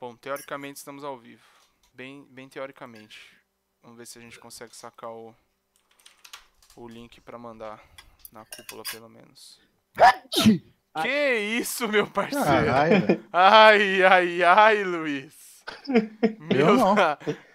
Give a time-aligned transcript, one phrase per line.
[0.00, 1.42] Bom, teoricamente estamos ao vivo.
[1.92, 3.36] Bem, bem teoricamente.
[3.82, 5.34] Vamos ver se a gente consegue sacar o,
[6.76, 7.78] o link pra mandar
[8.32, 9.60] na cúpula, pelo menos.
[11.02, 12.44] que isso, meu parceiro?
[12.46, 15.62] Caralho, Ai, ai, ai, Luiz.
[16.50, 16.94] Eu não.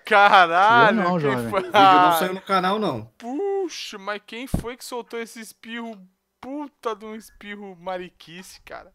[0.05, 1.49] Caralho, Eu não, jovem.
[1.49, 3.05] foi- O vídeo não Ah, saiu no canal, não.
[3.17, 5.99] Puxa, mas quem foi que soltou esse espirro?
[6.39, 8.93] Puta de um espirro mariquice, cara.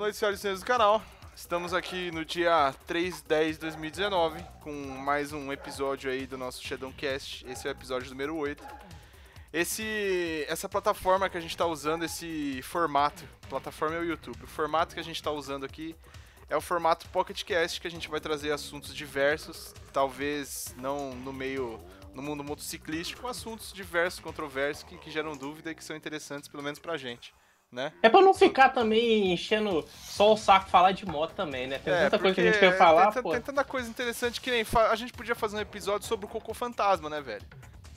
[0.00, 1.02] Boa noite, senhoras e senhores do canal.
[1.36, 6.38] Estamos aqui no dia 3 de 10 de 2019 com mais um episódio aí do
[6.38, 7.46] nosso Shadowcast.
[7.46, 8.64] Esse é o episódio número 8.
[9.52, 14.42] Esse, essa plataforma que a gente está usando, esse formato, plataforma é o YouTube.
[14.42, 15.94] O formato que a gente está usando aqui
[16.48, 21.30] é o formato Pocket Cast, que a gente vai trazer assuntos diversos, talvez não no
[21.30, 21.78] meio,
[22.14, 26.62] no mundo motociclístico, assuntos diversos, controversos, que, que geram dúvida e que são interessantes, pelo
[26.62, 27.34] menos pra gente,
[27.70, 27.92] né?
[28.02, 31.78] É pra não ficar também enchendo só o saco falar de moto também, né?
[31.78, 33.30] Tem tanta coisa que a gente quer falar, tem, pô.
[33.30, 34.64] Tem tanta coisa interessante que nem.
[34.90, 37.44] A gente podia fazer um episódio sobre o cocô fantasma, né, velho?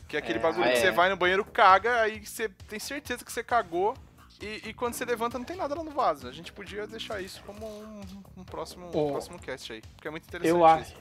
[0.07, 0.81] Que é aquele É, bagulho que é.
[0.81, 3.95] você vai no banheiro, caga, aí você tem certeza que você cagou.
[4.41, 6.27] E, e quando você levanta, não tem nada lá no vaso.
[6.27, 8.01] A gente podia deixar isso como um,
[8.37, 9.81] um próximo, um próximo cast aí.
[9.95, 10.93] Porque é muito interessante Eu acho.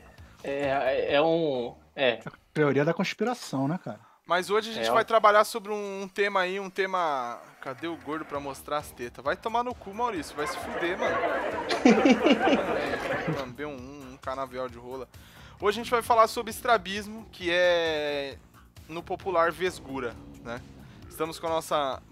[0.44, 1.74] É, é um.
[1.94, 2.20] É.
[2.54, 4.00] teoria da conspiração, né, cara?
[4.32, 7.38] Mas hoje a gente É, vai trabalhar sobre um, um tema aí, um tema.
[7.60, 9.22] Cadê o gordo pra mostrar as tetas?
[9.22, 10.34] Vai tomar no cu, Maurício.
[10.34, 11.14] Vai se fuder, mano.
[13.38, 15.06] Lamber um, um canavial de rola.
[15.60, 18.38] Hoje a gente vai falar sobre estrabismo, que é
[18.88, 20.62] no popular vesgura, né?
[21.10, 22.02] Estamos com a nossa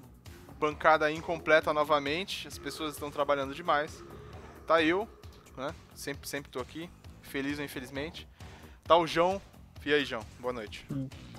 [0.59, 2.47] bancada incompleta novamente.
[2.47, 4.05] As pessoas estão trabalhando demais.
[4.67, 5.09] Tá eu,
[5.57, 5.75] né?
[5.95, 6.91] Sempre, sempre tô aqui.
[7.23, 8.29] Feliz ou infelizmente.
[8.85, 9.41] Tá o João.
[9.85, 10.23] E aí, João?
[10.39, 10.87] Boa noite.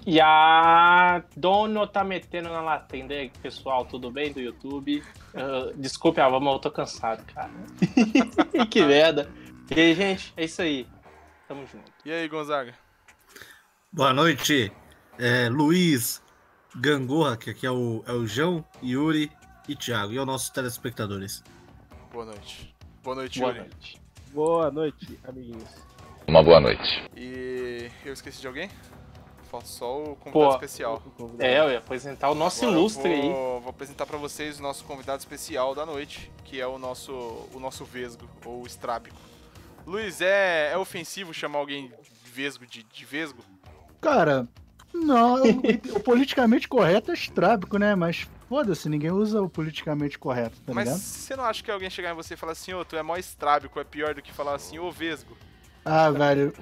[0.05, 3.85] E a Dono tá metendo na latenda aí, pessoal.
[3.85, 5.03] Tudo bem do YouTube?
[5.35, 7.51] Ah, desculpe a voz, mas eu tô cansado, cara.
[8.69, 9.31] que merda.
[9.69, 10.87] E aí, gente, é isso aí.
[11.47, 11.91] Tamo junto.
[12.03, 12.73] E aí, Gonzaga?
[13.93, 14.71] Boa noite,
[15.19, 16.21] é, Luiz
[16.75, 19.29] Gangorra, que aqui é o, é o João, Yuri
[19.67, 21.43] e Thiago, e aos nossos telespectadores.
[22.11, 22.73] Boa noite.
[23.03, 23.59] Boa noite, Boa Yuri.
[23.59, 24.01] noite.
[24.33, 25.90] Boa noite, amiguinhos.
[26.27, 27.03] Uma boa noite.
[27.15, 28.69] E eu esqueci de alguém?
[29.49, 31.03] Falta só o convidado Pô, especial.
[31.39, 33.21] É, eu ia apresentar o nosso Agora eu ilustre aí.
[33.29, 37.11] vou, vou apresentar pra vocês o nosso convidado especial da noite, que é o nosso
[37.53, 39.17] o nosso vesgo, ou estrábico.
[39.85, 41.87] Luiz, é, é ofensivo chamar alguém
[42.23, 43.43] de vesgo de, de vesgo?
[43.99, 44.47] Cara,
[44.93, 47.93] não, o, o politicamente correto é estrábico, né?
[47.93, 50.99] Mas foda-se, ninguém usa o politicamente correto, tá Mas ligado?
[51.01, 53.17] você não acha que alguém chegar em você e falar assim, ô, tu é mó
[53.17, 55.35] estrábico, é pior do que falar assim, ô vesgo?
[55.83, 56.53] Ah, velho,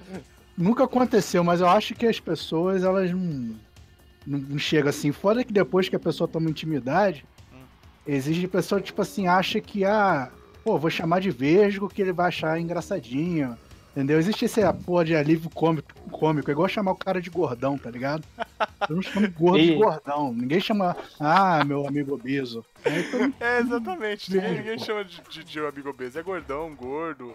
[0.58, 3.56] nunca aconteceu, mas eu acho que as pessoas, elas não,
[4.26, 5.12] não, chegam assim.
[5.12, 7.64] Foda que depois que a pessoa toma intimidade, Hum.
[8.08, 10.30] exige a pessoa, tipo assim, acha que, ah,
[10.64, 13.58] pô, vou chamar de vesgo que ele vai achar engraçadinho.
[13.92, 14.20] Entendeu?
[14.20, 17.90] Existe esse porra de alívio cômico, cômico, é igual chamar o cara de gordão, tá
[17.90, 18.24] ligado?
[18.88, 19.76] Eu não chamo gordo de Ih.
[19.78, 20.32] gordão.
[20.32, 22.64] Ninguém chama, ah, meu amigo obeso.
[22.84, 24.32] Todo mundo É, exatamente.
[24.32, 26.18] Ninguém, ninguém chama de, de, de amigo obeso.
[26.20, 27.34] É gordão, gordo,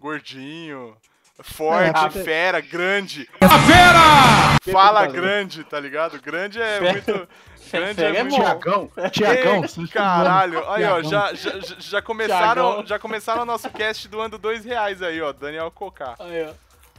[0.00, 0.94] gordinho,
[1.42, 3.28] forte, É, fera, grande.
[3.40, 6.20] Fala Fala grande, tá ligado?
[6.20, 6.92] Grande é Fera.
[6.92, 7.28] muito.
[7.72, 8.36] Grande Fera é é muito.
[8.36, 14.38] Tiagão, Tiagão, Caralho, aí ó, já, já, já- começaram, já começaram o nosso cast doando
[14.38, 16.14] dois reais aí, ó, Daniel Cocá.
[16.18, 16.52] Aí, ó.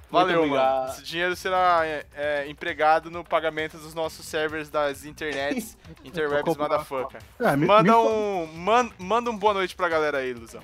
[0.09, 0.90] Valeu, mano.
[0.90, 7.19] Esse dinheiro será é, é, empregado no pagamento dos nossos servers das internets, interwebs motherfucker.
[7.40, 10.62] Ah, me- Manda me- um, man, manda um boa noite pra galera aí, Luzão.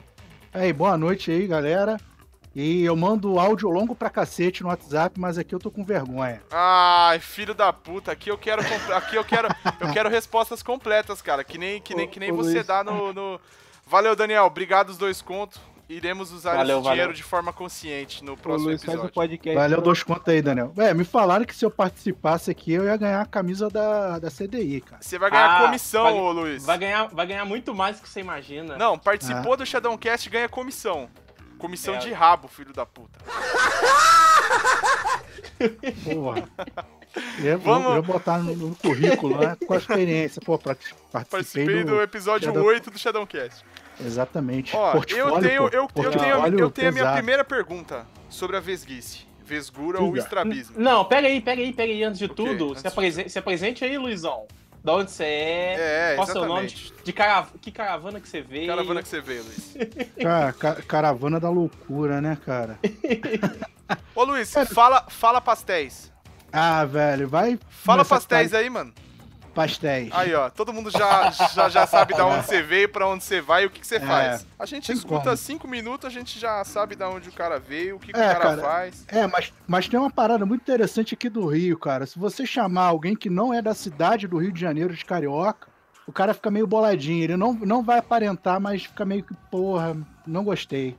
[0.54, 1.98] Aí, boa noite aí, galera.
[2.56, 6.42] E eu mando áudio longo pra cacete no WhatsApp, mas aqui eu tô com vergonha.
[6.52, 8.62] Ai, filho da puta, aqui eu quero
[8.96, 9.48] aqui eu quero
[9.80, 12.68] eu quero respostas completas, cara, que nem que nem que nem Ô, você Luiz.
[12.68, 13.40] dá no, no
[13.88, 15.60] Valeu, Daniel, obrigado os dois contos.
[15.90, 17.14] Iremos usar Valeu, esse dinheiro valeu.
[17.16, 19.14] de forma consciente no próximo Luiz faz o episódio.
[19.14, 19.58] podcast.
[19.60, 20.72] Valeu, dois contos aí, Daniel.
[20.78, 24.32] É, me falaram que se eu participasse aqui, eu ia ganhar a camisa da, da
[24.32, 25.02] CDI, cara.
[25.02, 26.66] Você vai ganhar Ah, comissão, vai- ô Luiz.
[26.66, 28.78] Vai ganhar, vai ganhar muito mais do que você imagina.
[28.78, 28.98] Não, Ah.
[28.98, 31.10] participou do Shadowcast ganha comissão.
[31.64, 31.98] Comissão É.
[32.00, 33.18] de rabo, filho da puta.
[36.04, 36.44] Porra.
[37.42, 39.56] Eu, Vamos- eu, eu botar no, no currículo, né?
[39.66, 40.42] Com a experiência.
[40.44, 40.78] Pô, part-
[41.12, 42.02] participei, Participei do, do...
[42.02, 43.64] episódio Shadow- 8 do Shadowcast.
[44.04, 44.76] Exatamente.
[44.76, 49.26] Ó, eu tenho, eu, eu tenho, eu tenho a minha primeira pergunta sobre a vesguice.
[49.46, 50.20] Vesgura ou Diga.
[50.24, 50.76] estrabismo.
[50.78, 52.36] Não, pega aí, pega aí, pega aí antes de O quê?
[52.36, 52.70] tudo.
[52.72, 54.48] Antes Se, apresen- se apresente aí, Luizão.
[54.84, 56.12] Da onde você é?
[56.12, 56.68] É, Qual seu nome?
[57.04, 57.48] De cara...
[57.62, 58.68] Que caravana que você veio?
[58.68, 59.74] Caravana que você veio, Luiz.
[60.22, 62.78] Cara, ca- caravana da loucura, né, cara?
[64.14, 66.12] Ô, Luiz, fala, fala pastéis.
[66.52, 67.58] Ah, velho, vai.
[67.70, 68.94] Fala pastéis aí, mano.
[69.54, 70.10] Pastéis.
[70.14, 73.40] Aí, ó, todo mundo já, já, já sabe da onde você veio, pra onde você
[73.40, 74.48] vai e o que, que você É, faz.
[74.58, 75.38] A gente escuta como.
[75.38, 78.32] cinco minutos, a gente já sabe da onde o cara veio, o que, que É,
[78.32, 78.62] o cara, cara.
[78.62, 79.06] faz.
[79.08, 82.06] É, mas, mas tem uma parada muito interessante aqui do Rio, cara.
[82.06, 85.68] Se você chamar alguém que não é da cidade do Rio de Janeiro, de Carioca,
[86.08, 87.24] o cara fica meio boladinho.
[87.24, 89.96] Ele não, não vai aparentar, mas fica meio que, porra,
[90.26, 90.98] não gostei.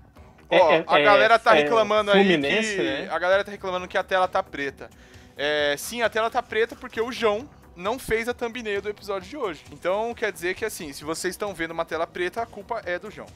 [0.49, 2.83] É, Ó, é, a é, galera tá é, reclamando aí Fluminense, que...
[2.83, 3.09] né?
[3.11, 4.89] A galera tá reclamando que a tela tá preta.
[5.37, 9.29] É, sim, a tela tá preta porque o João não fez a thumbnail do episódio
[9.29, 9.65] de hoje.
[9.73, 12.99] Então, quer dizer que, assim, se vocês estão vendo uma tela preta, a culpa é
[12.99, 13.29] do João.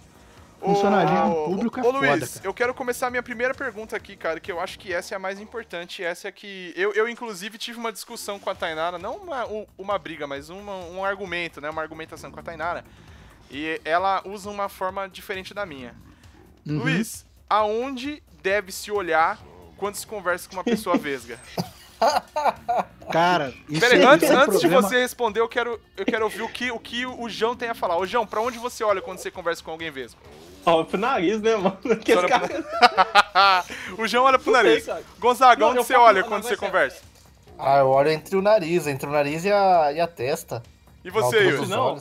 [0.61, 4.41] Funcionalismo público é ô, Luiz, foda, eu quero começar a minha primeira pergunta aqui, cara,
[4.41, 6.03] que eu acho que essa é a mais importante.
[6.03, 6.73] Essa é que.
[6.77, 9.47] Eu, eu inclusive, tive uma discussão com a Tainara, não uma,
[9.79, 11.71] uma briga, mas uma- um argumento, né?
[11.71, 12.85] Uma argumentação com a Tainara.
[13.49, 15.95] E ela usa uma forma diferente da minha.
[16.67, 16.79] Uhum.
[16.81, 19.39] Luiz, aonde deve se olhar
[19.77, 21.39] quando se conversa com uma pessoa vesga?
[23.11, 26.05] Cara, isso Pera aí, aí antes, é um antes de você responder, eu quero, eu
[26.05, 27.97] quero ouvir o que, o que o João tem a falar.
[27.97, 30.21] Ô, João, pra onde você olha quando você conversa com alguém vesgo?
[30.67, 31.79] Ó, pro nariz, né, mano?
[32.05, 32.49] Que esse cara...
[33.97, 34.87] o João olha pro sei, nariz.
[35.19, 37.03] Gonzaga, Não, onde você olha não, quando você ser- conversa?
[37.59, 40.63] Ah, eu olho entre o nariz, entre o nariz e a, e a testa.
[41.05, 41.67] E você, Yuri?
[41.67, 41.99] Não.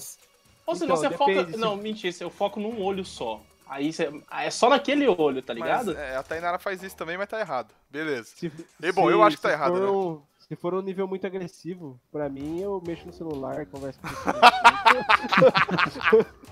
[0.65, 1.51] Ou se Então, você depende, foca...
[1.53, 3.39] se- Não, mentira, eu foco num olho só.
[3.69, 4.09] Aí você...
[4.29, 5.87] ah, é só naquele olho, tá ligado?
[5.87, 7.73] Mas, é, a Tainara faz isso também, mas tá errado.
[7.89, 8.29] Beleza.
[8.35, 10.21] Se, E, bom, eu acho que tá se errado, né?
[10.47, 14.07] se for um nível muito agressivo, pra mim, eu mexo no celular, converso com.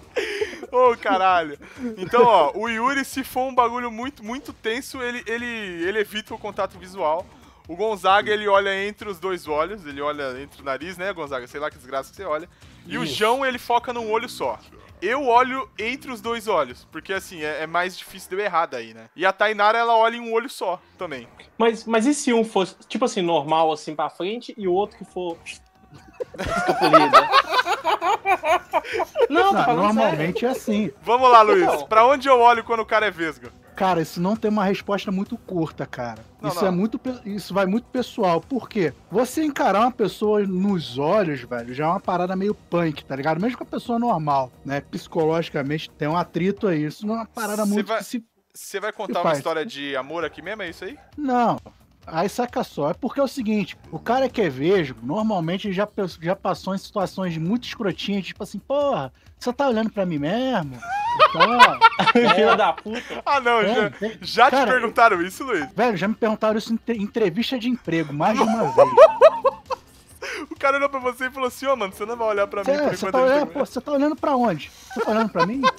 [0.71, 1.57] Ô, caralho.
[1.97, 6.33] Então, ó, o Yuri, se for um bagulho muito, muito tenso, ele, ele, ele evita
[6.33, 7.25] o contato visual.
[7.67, 11.47] O Gonzaga, ele olha entre os dois olhos, ele olha entre o nariz, né, Gonzaga?
[11.47, 12.49] Sei lá que desgraça que você olha.
[12.85, 13.15] E o Isso.
[13.15, 14.59] João, ele foca num olho só.
[15.05, 18.65] Eu olho entre os dois olhos, porque assim, é, é mais difícil de eu errar
[18.65, 19.09] daí, né?
[19.15, 21.27] E a Tainara, ela olha em um olho só também.
[21.57, 24.97] Mas, mas e se um fosse, tipo assim, normal, assim, pra frente, e o outro
[24.97, 25.37] que for...
[26.39, 27.29] Escapulida?
[29.29, 29.75] Não, Não, falando sério.
[29.75, 30.91] normalmente é assim.
[31.01, 31.65] Vamos lá, Luiz.
[31.65, 31.87] Não.
[31.87, 33.49] Pra onde eu olho quando o cara é vesgo?
[33.75, 36.23] Cara, isso não tem uma resposta muito curta, cara.
[36.41, 36.67] Não, isso não.
[36.67, 38.39] é muito, isso vai muito pessoal.
[38.39, 38.93] Por quê?
[39.11, 43.41] Você encarar uma pessoa nos olhos, velho, já é uma parada meio punk, tá ligado?
[43.41, 44.79] Mesmo com a pessoa normal, né?
[44.81, 46.85] Psicologicamente tem um atrito aí.
[46.85, 50.23] Isso não é uma parada Cê muito vai- Você vai contar uma história de amor
[50.23, 50.97] aqui mesmo, é isso aí?
[51.17, 51.57] Não.
[52.07, 55.87] Aí saca só, é porque é o seguinte, o cara que é vesgo, normalmente já,
[56.21, 60.77] já passou em situações muito escrotinhas, tipo assim, porra, você tá olhando pra mim mesmo?
[61.29, 61.49] Então,
[62.35, 63.23] Filha da puta.
[63.25, 63.91] Ah, não, é, já,
[64.21, 65.67] já te cara, perguntaram isso, Luiz?
[65.75, 68.87] Velho, já me perguntaram isso em te- entrevista de emprego, mais de uma vez.
[70.49, 72.63] O cara olhou pra você e falou assim, ô, mano, você não vai olhar pra
[72.63, 74.71] mim Você, por você enquanto tá olhando, tem- pô, você tá olhando pra onde?
[74.93, 75.61] Você tá olhando pra mim?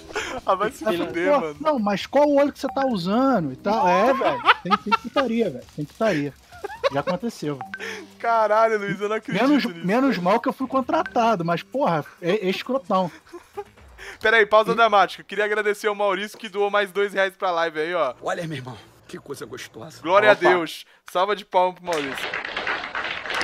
[0.44, 1.56] Ah, vai se fuder, mano.
[1.60, 3.88] Não, mas qual o olho que você tá usando e tal?
[3.88, 6.32] É, velho, tem, tem putaria, velho, tem putaria.
[6.92, 7.58] Já aconteceu.
[8.18, 9.86] Caralho, Luiz, eu não acredito Menos, nisso.
[9.86, 13.10] menos mal que eu fui contratado, mas, porra, é, é escrotão.
[14.20, 15.24] Pera aí, pausa dramática.
[15.24, 18.14] Queria agradecer ao Maurício que doou mais dois reais pra live aí, ó.
[18.22, 18.76] Olha, meu irmão,
[19.08, 20.00] que coisa gostosa.
[20.00, 20.46] Glória Opa.
[20.46, 20.84] a Deus.
[21.10, 22.28] Salva de palmas pro Maurício.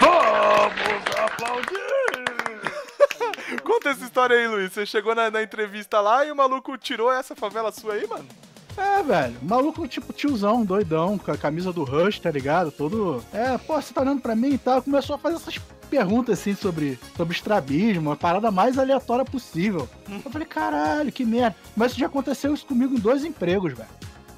[3.63, 4.73] Conta essa história aí, Luiz.
[4.73, 8.27] Você chegou na, na entrevista lá e o maluco tirou essa favela sua aí, mano?
[8.77, 12.71] É, velho, maluco tipo tiozão, doidão, com a camisa do Rush, tá ligado?
[12.71, 13.23] Todo.
[13.33, 14.83] É, pô, você tá olhando pra mim e tal.
[14.83, 15.59] Começou a fazer essas
[15.91, 19.89] perguntas assim sobre, sobre estrabismo, a parada mais aleatória possível.
[20.25, 21.55] Eu falei, caralho, que merda.
[21.77, 23.89] Mas isso já aconteceu isso comigo em dois empregos, velho.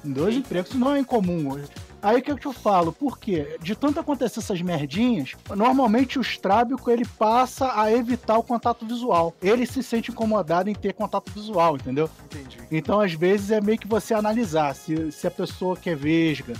[0.03, 1.69] Em dois empregos, isso não é incomum hoje.
[2.05, 2.93] Aí o que, que eu falo?
[2.93, 3.57] Por quê?
[3.59, 9.33] De tanto acontecer essas merdinhas, normalmente o estrábico ele passa a evitar o contato visual.
[9.41, 12.07] Ele se sente incomodado em ter contato visual, entendeu?
[12.25, 12.57] Entendi.
[12.71, 16.53] Então, às vezes, é meio que você analisar se, se a pessoa que é vesga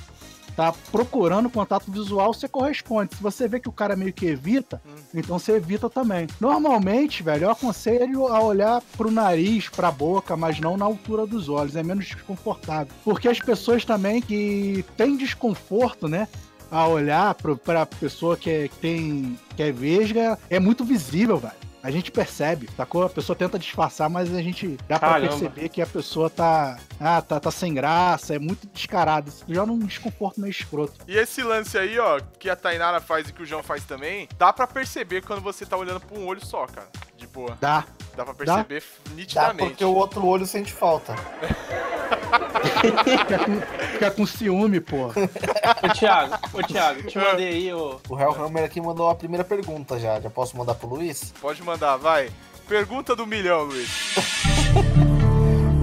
[0.56, 3.16] tá procurando contato visual, você corresponde.
[3.16, 4.96] Se você vê que o cara meio que evita, Hum.
[5.14, 6.28] então você evita também.
[6.40, 11.50] Normalmente, velho, eu aconselho a olhar pro nariz, pra boca, mas não na altura dos
[11.50, 11.76] olhos.
[11.76, 12.94] É menos desconfortável.
[13.04, 16.28] Porque as pessoas também que têm desconforto, né?
[16.72, 21.38] A olhar pro, pra pessoa que, é, que tem que é vesga, é muito visível,
[21.38, 21.54] velho.
[21.86, 23.04] A gente percebe, sacou?
[23.04, 25.28] A pessoa tenta disfarçar, mas a gente dá pra Caramba.
[25.30, 29.30] perceber que a pessoa tá, ah, tá, tá sem graça, é muito descarado.
[29.30, 30.94] Isso já é um desconforto meio escroto.
[31.08, 34.28] E esse lance aí, ó, que a Tainara faz e que o João faz também,
[34.36, 36.88] dá pra perceber quando você tá olhando pra um olho só, cara.
[37.16, 37.56] De boa.
[37.62, 37.86] Dá.
[38.16, 39.70] Dá pra perceber Dá nitidamente.
[39.70, 41.16] porque o outro olho sente falta.
[43.04, 43.62] Fica com,
[43.94, 45.08] fica com ciúme, pô.
[45.08, 48.00] Ô, Thiago, ô, Thiago, te mandei aí o.
[48.10, 50.20] O Hellhammer aqui mandou a primeira pergunta já.
[50.20, 51.34] Já posso mandar pro Luiz?
[51.42, 52.30] Pode mandar, vai.
[52.68, 54.16] Pergunta do milhão, Luiz.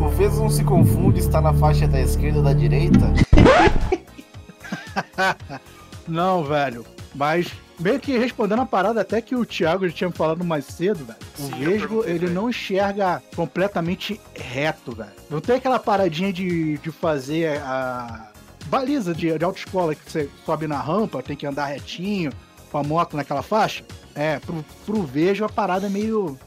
[0.03, 3.13] O Vezes não se confunde, está na faixa da esquerda ou da direita?
[6.07, 6.85] Não, velho.
[7.15, 7.51] Mas
[7.83, 11.19] meio que respondendo a parada até que o Thiago já tinha falado mais cedo, velho.
[11.39, 15.11] O Vesgo, ele não enxerga completamente reto, velho.
[15.29, 18.31] Não tem aquela paradinha de, de fazer a
[18.67, 22.33] baliza de, de autoescola que você sobe na rampa, tem que andar retinho,
[22.71, 23.85] com a moto naquela faixa.
[24.15, 26.39] É, pro, pro Vesgo a parada é meio.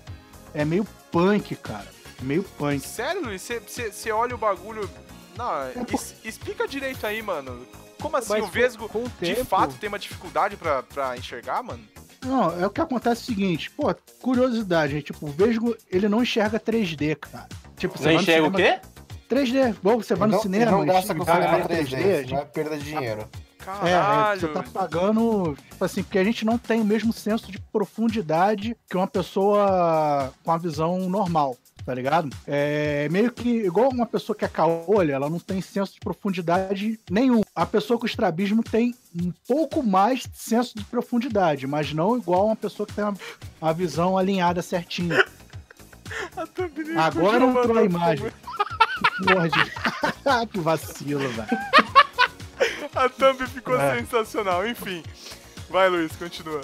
[0.54, 1.86] É meio punk, cara.
[2.22, 2.80] Meio punk.
[2.80, 3.48] Sério, Luiz?
[3.92, 4.90] Você olha o bagulho.
[5.38, 7.66] Não, por- es- explica direito aí, mano.
[8.02, 11.18] Como assim Mas o Vesgo com o de tempo- fato tem uma dificuldade pra, pra
[11.18, 11.84] enxergar, mano?
[12.24, 16.24] Não, é o que acontece é o seguinte, pô, curiosidade, tipo, o Vesgo, ele não
[16.24, 17.48] enxerga 3D, cara.
[17.78, 18.88] Tipo, Não vai no enxerga o cinema- quê?
[19.30, 20.72] 3D, igual você vai Ele no não, cinema.
[20.72, 23.22] não gasta com cinema ver 3D, a isso não é perda de dinheiro.
[23.22, 24.40] É, é, Caralho.
[24.42, 28.76] você tá pagando, tipo assim, porque a gente não tem o mesmo senso de profundidade
[28.90, 32.30] que uma pessoa com a visão normal, tá ligado?
[32.48, 37.00] É meio que igual uma pessoa que é caolha, ela não tem senso de profundidade
[37.10, 37.42] nenhum.
[37.56, 42.48] A pessoa com estrabismo tem um pouco mais de senso de profundidade, mas não igual
[42.48, 43.14] uma pessoa que tem uma,
[43.62, 45.24] uma visão alinhada certinha.
[46.98, 48.32] Agora continua entrou a mandando imagem.
[49.18, 51.48] Que porra de- que vacilo, velho.
[52.96, 53.98] A thumb ficou É.
[54.00, 55.04] sensacional, enfim.
[55.70, 56.62] Vai, Luiz, continua.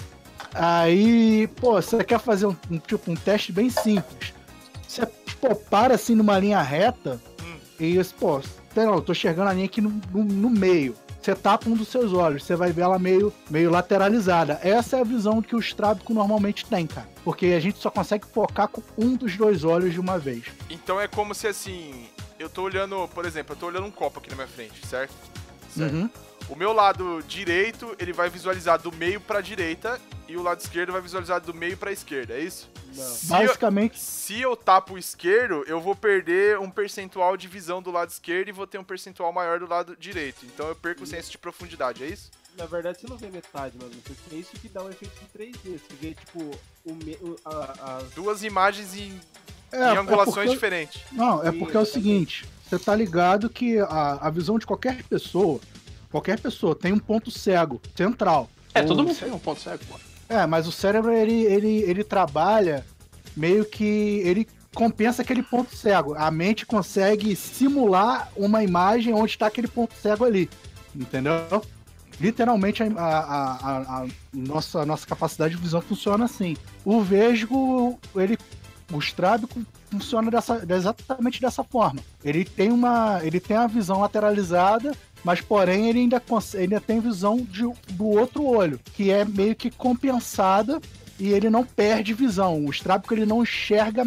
[0.54, 4.34] Aí, pô, você quer fazer um, um, tipo um teste bem simples.
[4.92, 5.06] Você,
[5.40, 7.56] pô, para assim numa linha reta Hum.
[7.80, 8.42] e, pô,
[8.74, 10.94] sei lá, eu tô enxergando a linha aqui no, no, no meio.
[11.22, 14.60] Você tapa um dos seus olhos, você vai ver ela meio, meio lateralizada.
[14.62, 17.08] Essa é a visão que o estrábico normalmente tem, cara.
[17.24, 20.44] Porque a gente só consegue focar com um dos dois olhos de uma vez.
[20.70, 22.08] Então é como se assim.
[22.38, 25.14] Eu tô olhando, por exemplo, eu tô olhando um copo aqui na minha frente, certo?
[25.74, 25.94] Certo.
[25.94, 26.10] Uhum.
[26.52, 30.92] O meu lado direito, ele vai visualizar do meio pra direita e o lado esquerdo
[30.92, 32.70] vai visualizar do meio pra esquerda, é isso?
[32.94, 33.06] Não.
[33.06, 37.82] Se eu, Basicamente, se eu tapo o esquerdo, eu vou perder um percentual de visão
[37.82, 40.46] do lado esquerdo e vou ter um percentual maior do lado direito.
[40.46, 42.30] Então eu perco o senso de profundidade, é isso?
[42.58, 43.94] Na verdade, você não vê metade, mano.
[44.30, 45.80] É isso que dá um efeito de 3D.
[45.80, 46.52] Você vê, tipo,
[46.84, 49.18] o, me, o a, as Duas imagens em,
[49.72, 51.02] é, em é angulações porque- diferentes.
[51.14, 55.02] Não, é porque é o seguinte, você tá ligado que a, a visão de qualquer
[55.04, 55.62] pessoa,
[56.12, 58.50] qualquer pessoa tem um ponto cego, central.
[58.74, 59.96] É, todo mundo tem um ponto cego, pô.
[60.30, 62.86] É, mas o cérebro, ele, ele, ele trabalha
[63.36, 64.22] meio que.
[64.24, 66.16] ele compensa aquele ponto cego.
[66.16, 70.50] A mente consegue simular uma imagem onde está aquele ponto cego ali.
[70.96, 71.62] Entendeu?
[72.20, 76.56] Literalmente a, a- a- a- a nossa, nossa capacidade de visão funciona assim.
[76.86, 78.38] O vesgo, ele.
[78.94, 82.02] O estrábico funciona dessa, exatamente dessa forma.
[82.24, 83.20] Ele tem uma.
[83.24, 84.92] Ele tem a visão lateralizada,
[85.24, 86.22] mas porém ele ainda,
[86.58, 90.80] ainda tem visão de- do outro olho, que é meio que compensada
[91.20, 92.66] e ele não perde visão.
[92.66, 94.04] O estrábico ele não enxerga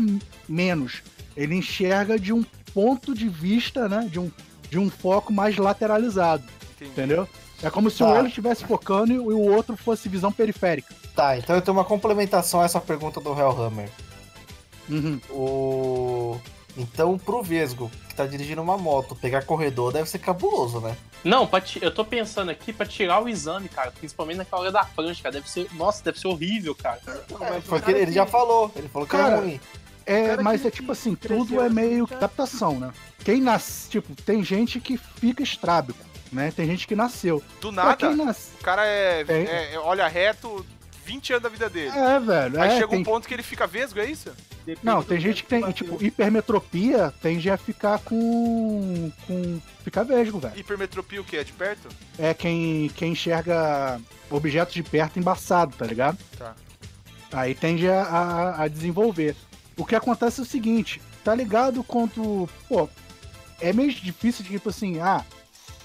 [0.48, 1.02] menos.
[1.36, 4.08] Ele enxerga de um ponto de vista, né?
[4.10, 4.30] De um,
[4.70, 6.42] de um foco mais lateralizado.
[6.74, 6.90] Entendi.
[6.90, 7.28] Entendeu?
[7.62, 8.06] É como se Tá.
[8.06, 10.92] o olho estivesse focando e o e o outro fosse visão periférica.
[11.14, 13.88] Tá, então eu tenho uma complementação a essa pergunta do Hellhammer.
[14.90, 15.20] Uhum.
[15.30, 16.36] O...
[16.76, 20.96] Então, pro Vesgo, que tá dirigindo uma moto, pegar corredor deve ser cabuloso, né?
[21.22, 23.90] Não, ti- eu tô pensando aqui pra tirar o exame, cara.
[23.92, 25.34] Principalmente naquela hora da prancha, cara.
[25.34, 25.68] Deve ser.
[25.74, 27.00] Nossa, deve ser horrível, cara.
[27.30, 28.70] Não, mas Foi o que cara ele já falou.
[28.76, 29.60] Ele falou que Cara, é ruim.
[30.06, 32.92] É, mas que- é tipo assim, tudo é assim, meio que adaptação, né?
[33.24, 35.98] Quem nasce, tipo, tem gente que fica estrábico,
[36.30, 36.52] né?
[36.54, 37.42] Tem gente que nasceu.
[37.60, 38.50] Do nada, nasce.
[38.60, 40.64] o cara é, é- é- olha reto
[41.04, 41.90] 20 anos da vida dele.
[41.96, 42.60] É, velho.
[42.60, 44.30] Aí é, chega tem- um ponto que ele fica vesgo, é isso?
[44.66, 45.74] Depende Não, tem gente que tem, bateu.
[45.74, 49.12] tipo, hipermetropia tende a ficar com.
[49.26, 49.60] com.
[49.84, 50.58] ficar vesgo, velho.
[50.58, 51.36] Hipermetropia o que?
[51.36, 51.88] É de perto?
[52.18, 56.16] É quem, quem enxerga objetos de perto embaçado, tá ligado?
[56.38, 56.54] Tá.
[57.32, 59.36] Aí tende a, a- a desenvolver.
[59.76, 62.48] O que acontece é o seguinte, tá ligado quanto.
[62.68, 62.88] Pô,
[63.60, 65.22] é meio difícil de tipo assim, ah,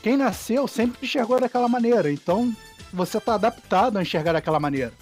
[0.02, 2.56] quem nasceu sempre enxergou daquela maneira, então
[2.94, 4.94] você tá adaptado a enxergar daquela maneira.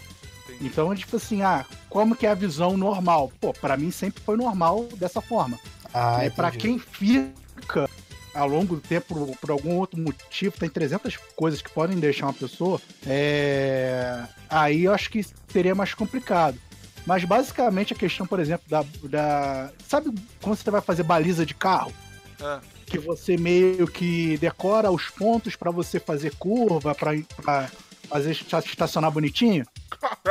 [0.49, 0.65] Entendi.
[0.65, 3.31] Então, tipo assim, ah, como que é a visão normal?
[3.39, 5.59] Pô, pra mim sempre foi normal dessa forma.
[5.93, 7.89] Ah, É para quem fica
[8.33, 12.27] ao longo do tempo por, por algum outro motivo, tem 300 coisas que podem deixar
[12.27, 14.23] uma pessoa, é...
[14.49, 16.57] aí eu acho que seria mais complicado.
[17.05, 19.71] Mas basicamente a questão, por exemplo, da, da.
[19.87, 21.93] Sabe quando você vai fazer baliza de carro?
[22.41, 22.59] Ah.
[22.85, 27.69] Que você meio que decora os pontos para você fazer curva, para
[28.09, 29.65] fazer esta- estacionar bonitinho?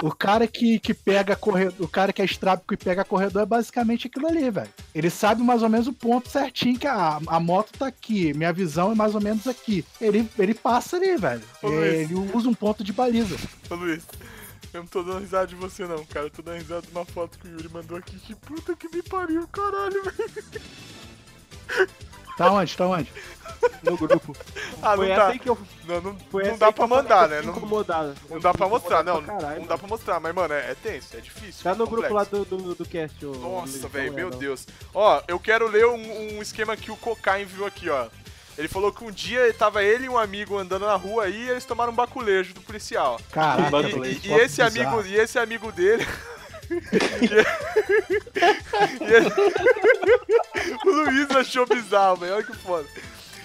[0.00, 3.46] O cara que, que pega corredor, o cara que é estrábico e pega corredor é
[3.46, 4.70] basicamente aquilo ali, velho.
[4.94, 8.52] Ele sabe mais ou menos o ponto certinho que a, a moto tá aqui, minha
[8.52, 9.84] visão é mais ou menos aqui.
[10.00, 11.42] Ele, ele passa ali, velho.
[11.62, 13.36] Ele usa um ponto de baliza.
[13.68, 14.04] Ô Luiz,
[14.72, 16.26] eu não tô dando risada de você não, cara.
[16.26, 18.18] Eu tô dando risada de uma foto que o Yuri mandou aqui.
[18.20, 20.62] Que puta que me pariu, caralho, velho.
[22.38, 22.76] Tá onde?
[22.76, 23.12] Tá onde?
[23.82, 24.36] No grupo.
[24.80, 25.14] Ah, não Foi dá.
[25.14, 25.58] essa aí que eu.
[25.84, 27.42] Não, não, não dá pra mandar, né?
[27.42, 28.14] Não, incomodado.
[28.30, 29.22] não dá pra mostrar, não.
[29.22, 31.64] caralho, Não dá pra mostrar, mas, mano, é, é tenso, é difícil.
[31.64, 32.14] Tá é no grupo complexo.
[32.14, 33.26] lá do, do, do cast.
[33.26, 34.38] ô, Nossa, velho, é, meu não.
[34.38, 34.66] Deus.
[34.94, 38.06] Ó, eu quero ler um, um esquema que o Cocaine viu aqui, ó.
[38.56, 41.50] Ele falou que um dia tava ele e um amigo andando na rua aí e
[41.50, 43.20] eles tomaram um baculejo do policial.
[43.70, 46.06] Bando E, e- e esse amigo, e esse amigo dele.
[46.70, 46.78] e,
[50.68, 52.34] e o Luiz achou bizarro, velho.
[52.34, 52.86] Olha que foda.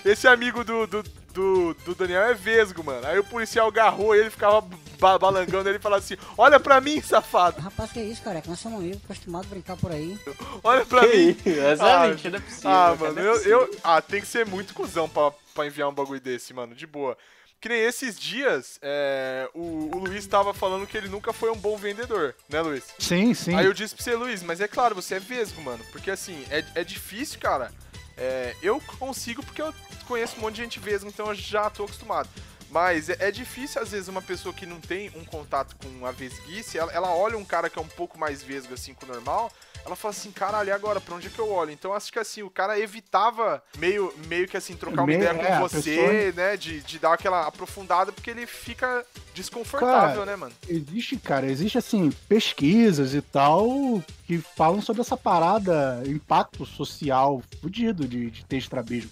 [0.05, 1.03] Esse amigo do, do,
[1.33, 3.07] do, do Daniel é vesgo, mano.
[3.07, 4.59] Aí o policial agarrou ele, ficava
[4.99, 7.61] ba- balangando ele e falava assim: Olha pra mim, safado.
[7.61, 8.43] Rapaz, que isso, cara?
[8.45, 10.17] Nós somos amigos, acostumados a brincar por aí.
[10.63, 11.33] Olha pra mim.
[11.33, 11.59] Que isso?
[11.61, 12.69] Essa Ah, é mentira, não é possível.
[12.71, 13.59] Ah, mano, é eu, possível.
[13.61, 13.79] eu.
[13.83, 17.17] Ah, tem que ser muito cuzão pra, pra enviar um bagulho desse, mano, de boa.
[17.63, 21.55] Que nem esses dias, é, o, o Luiz tava falando que ele nunca foi um
[21.55, 22.83] bom vendedor, né, Luiz?
[22.99, 23.55] Sim, sim.
[23.55, 25.81] Aí eu disse pra você, Luiz, mas é claro, você é vesgo, mano.
[25.89, 27.71] Porque assim, é, é difícil, cara.
[28.17, 29.73] É, eu consigo porque eu
[30.05, 32.27] conheço um monte de gente vesga, então eu já tô acostumado.
[32.73, 36.11] Mas é, é difícil, às vezes, uma pessoa que não tem um contato com a
[36.11, 39.09] vesguice, ela, ela olha um cara que é um pouco mais vesgo, assim, com o
[39.09, 39.51] normal,
[39.85, 41.69] ela fala assim, caralho, e agora, pra onde é que eu olho?
[41.69, 45.35] Então, acho que, assim, o cara evitava meio, meio que, assim, trocar uma Meio- ideia
[45.35, 50.25] com é, a você, né, de, de dar aquela aprofundada, porque ele fica desconfortável, Cara,
[50.25, 50.53] né, mano?
[50.67, 58.07] Existe, cara, existe assim, pesquisas e tal que falam sobre essa parada, impacto social fudido
[58.07, 59.11] de, de ter estrabismo.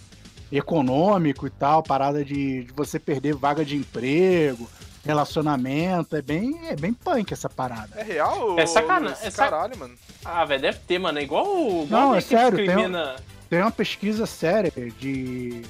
[0.51, 4.67] Econômico e tal, parada de, de você perder vaga de emprego,
[5.05, 6.15] relacionamento.
[6.15, 7.89] É bem, é bem punk essa parada.
[8.00, 8.60] É real?
[8.60, 9.24] É ô, sacana- Luiz?
[9.24, 9.93] é sac- Caralho, mano.
[10.25, 11.20] Ah, velho, deve ter, mano.
[11.20, 11.84] É igual o.
[11.84, 13.15] igual Não, é sério, tem um- discrimina.
[13.50, 15.62] Tem uma pesquisa séria de.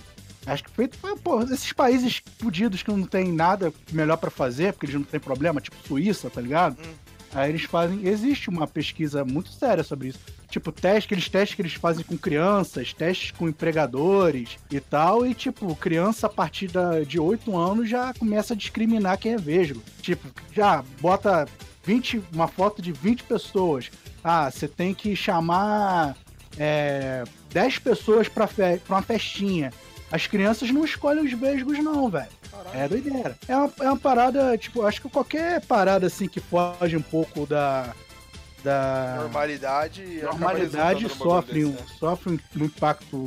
[0.45, 4.73] Acho que feito foi, pô, esses países fudidos que não tem nada melhor pra fazer,
[4.73, 6.77] porque eles não têm problema, tipo Suíça, tá ligado?
[6.81, 6.93] Hum.
[7.33, 8.05] Aí eles fazem.
[8.07, 10.19] Existe uma pesquisa muito séria sobre isso.
[10.49, 15.25] Tipo, teste, aqueles testes que eles fazem com crianças, testes com empregadores e tal.
[15.25, 19.37] E, tipo, criança a partir da, de 8 anos já começa a discriminar quem é
[19.37, 19.81] vesgo.
[20.01, 21.47] Tipo, já bota
[21.83, 23.89] 20, uma foto de 20 pessoas.
[24.23, 26.17] Ah, você tem que chamar
[26.57, 29.71] é, 10 pessoas pra, fe pra uma festinha.
[30.11, 32.27] As crianças não escolhem os vesgos, não, velho.
[32.73, 33.37] É doideira.
[33.47, 37.45] É uma, é uma parada, tipo, acho que qualquer parada assim que foge um pouco
[37.45, 37.93] da.
[38.63, 40.19] Da Normalidade.
[40.19, 43.25] acaba normalidade bagulho sofre um, sofre um impacto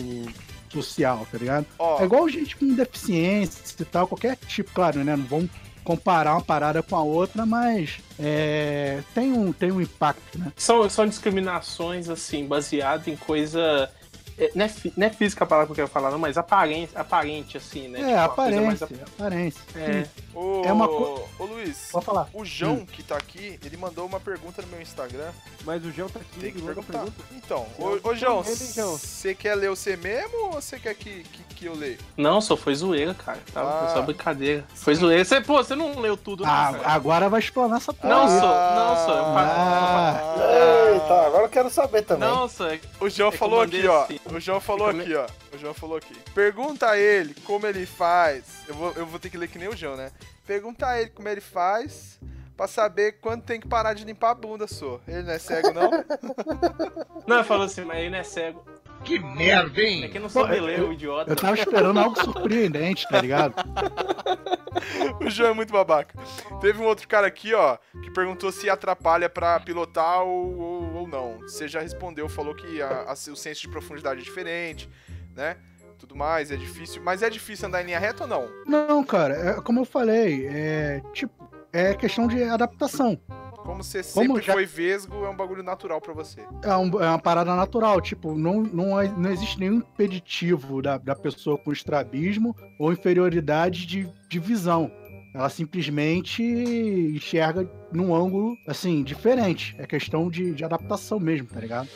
[0.71, 1.67] social, tá ligado?
[1.77, 5.17] Ó, É igual gente com deficiência e tal, qualquer tipo, claro, né?
[5.17, 5.51] Não vamos
[5.83, 10.53] comparar uma parada com a outra, mas é, tem, um, tem um impacto, né?
[10.57, 13.91] São, são discriminações, assim, baseadas em coisa.
[14.39, 16.91] É, Não é, não é física a palavra que eu quero falar, não, mas aparente,
[16.97, 18.01] aparente assim, né?
[18.13, 19.61] É, Tipo, coisa mais aparência, aparência.
[19.71, 20.07] ap- É.
[20.35, 22.29] Ô, É uma co- ô Luiz, Pode falar.
[22.35, 25.31] o João que tá aqui, ele mandou uma pergunta no meu Instagram.
[25.65, 26.93] Mas o João tá aqui Tem que perguntar.
[26.93, 27.23] pergunta.
[27.33, 31.65] Então, ô, ô João, você quer ler você mesmo ou você quer que, que, que
[31.67, 31.97] eu leia?
[32.17, 33.39] Não, só foi zoeira, cara.
[33.53, 33.85] Tava Ah.
[33.87, 34.65] foi só brincadeira.
[34.75, 35.25] Foi zoeira.
[35.25, 36.89] Você, pô, você não leu tudo, não, Ah, cara.
[36.93, 38.13] agora vai explanar essa porra.
[38.15, 39.15] Não, sou, não, sou.
[39.17, 40.91] Eu Ah.
[40.93, 42.29] Eita, agora eu quero saber também.
[42.29, 42.67] Não, sou.
[43.01, 44.03] O João É falou aqui, ó.
[44.05, 44.19] assim.
[44.33, 45.27] O João falou aqui, ó.
[45.55, 46.15] O João falou aqui.
[46.35, 48.45] Pergunta a ele como ele faz.
[48.67, 50.11] Eu vou, eu vou ter que ler que nem o João, né?
[50.47, 52.19] Pergunta a ele como ele faz
[52.57, 55.01] pra saber quando tem que parar de limpar a bunda, só.
[55.07, 55.91] Ele não é cego, não?
[57.27, 58.63] Não, eu falo assim, mas ele não é cego.
[59.05, 60.09] Que merda, É hein?
[60.11, 61.31] que não Pô, ler, o idiota.
[61.31, 63.55] Eu tava esperando algo surpreendente, tá ligado?
[65.21, 66.15] o João é muito babaca.
[66.61, 71.09] Teve um outro cara aqui, ó, que perguntou se atrapalha pra pilotar ou, ou, ou
[71.09, 71.39] não.
[71.41, 74.89] Você já respondeu, falou que a- a- o senso de profundidade é diferente,
[75.35, 75.57] né?
[75.99, 77.01] Tudo mais, é difícil.
[77.03, 78.49] Mas é difícil andar em linha reta ou não?
[78.67, 81.33] Não, cara, é, como eu falei, é tipo,
[81.73, 83.19] é questão de adaptação.
[83.65, 86.41] Como você Como sempre já- foi vesgo, é um bagulho natural pra você.
[86.63, 90.99] É, um- é uma parada natural, tipo, não, não, é- não existe nenhum impeditivo da,
[90.99, 94.91] da pessoa com estrabismo ou inferioridade de, de visão.
[95.35, 99.75] Ela simplesmente enxerga num ângulo, assim, diferente.
[99.79, 101.89] É questão de, de adaptação mesmo, tá ligado?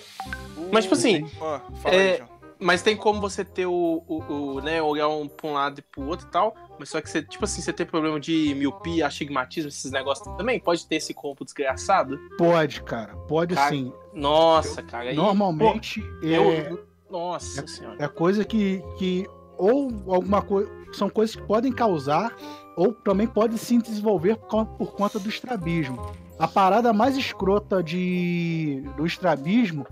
[0.72, 2.37] Mas, tipo assim, fala é- aí, João.
[2.60, 5.82] Mas tem como você ter o, o, o, né, olhar um pra um lado e
[5.82, 9.06] pro outro e tal, mas só que você, tipo assim, você tem problema de miopia,
[9.06, 12.18] astigmatismo, esses negócios também, pode ter esse corpo desgraçado?
[12.36, 13.92] Pode, cara, pode Cara, sim.
[14.12, 17.96] Nossa, cara, aí, Normalmente pô, é, eu, nossa senhora.
[17.98, 19.26] é coisa que, que
[19.58, 20.70] ou alguma coisa.
[20.92, 22.34] São coisas que podem causar,
[22.76, 26.00] ou também podem se desenvolver por, por conta do estrabismo.
[26.38, 29.84] A parada mais escrota de do estrabismo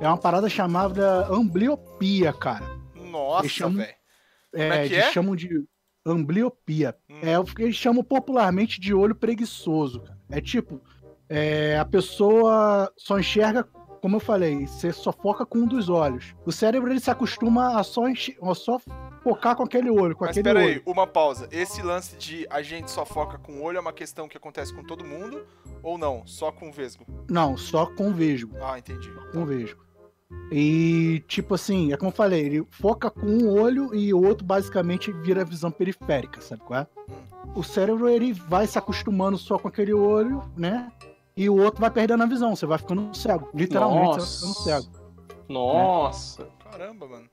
[0.00, 2.64] é uma parada chamada ambliopia, cara.
[2.94, 3.94] Nossa, velho.
[4.54, 5.12] É, é que eles é?
[5.12, 5.48] chamam de
[6.04, 6.96] ambliopia.
[7.10, 7.18] Hum.
[7.22, 10.00] É o que eles chamam popularmente de olho preguiçoso.
[10.00, 10.18] cara.
[10.30, 10.80] É tipo,
[11.28, 13.64] é, a pessoa só enxerga,
[14.00, 16.34] como eu falei, você só foca com um dos olhos.
[16.44, 18.78] O cérebro ele se acostuma a só, enx- a só
[19.22, 20.82] focar com aquele olho, com Mas aquele pera aí, olho.
[20.86, 21.48] uma pausa.
[21.50, 24.72] Esse lance de a gente só foca com o olho é uma questão que acontece
[24.72, 25.44] com todo mundo
[25.82, 26.24] ou não?
[26.26, 27.04] Só com o vesgo?
[27.28, 28.56] Não, só com vesgo.
[28.62, 29.10] Ah, entendi.
[29.32, 29.84] com vesgo.
[30.50, 34.44] E, tipo assim, é como eu falei, ele foca com um olho e o outro
[34.44, 36.86] basicamente vira visão periférica, sabe qual é?
[37.54, 40.90] O cérebro, ele vai se acostumando só com aquele olho, né?
[41.36, 43.48] E o outro vai perdendo a visão, você vai ficando cego.
[43.54, 45.06] Literalmente, você vai ficando cego.
[45.48, 46.48] Nossa.
[46.70, 47.28] Caramba, mano.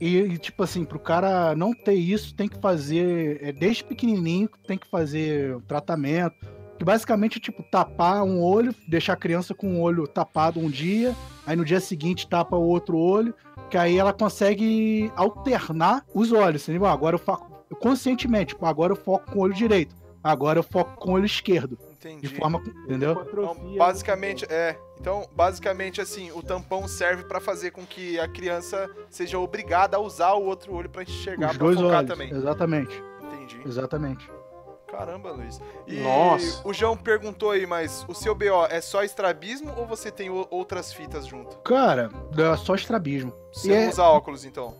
[0.00, 4.48] E, e, tipo assim, pro cara não ter isso, tem que fazer, é, desde pequenininho,
[4.66, 6.36] tem que fazer o tratamento.
[6.78, 10.68] Que basicamente é tipo tapar um olho, deixar a criança com o olho tapado um
[10.68, 11.14] dia,
[11.46, 13.34] aí no dia seguinte tapa o outro olho,
[13.70, 16.62] que aí ela consegue alternar os olhos.
[16.68, 16.86] Entendeu?
[16.86, 20.62] Ah, Agora eu foco conscientemente, tipo, agora eu foco com o olho direito, agora eu
[20.62, 21.78] foco com o olho esquerdo.
[22.00, 22.28] De Entendi.
[22.36, 22.62] forma.
[22.84, 23.26] Entendeu?
[23.26, 24.78] Então, basicamente, é.
[25.00, 30.00] Então, basicamente, assim, o tampão serve pra fazer com que a criança seja obrigada a
[30.00, 32.10] usar o outro olho pra enxergar, Os pra dois focar olhos.
[32.10, 32.30] também.
[32.30, 33.02] Exatamente.
[33.22, 33.60] Entendi.
[33.66, 34.30] Exatamente.
[34.96, 35.60] Caramba, Luiz.
[35.86, 36.66] E Nossa.
[36.66, 40.92] o João perguntou aí, mas o seu BO é só estrabismo ou você tem outras
[40.92, 41.56] fitas junto?
[41.58, 43.32] Cara, é só estrabismo.
[43.52, 44.74] Você E não é- usa óculos, então?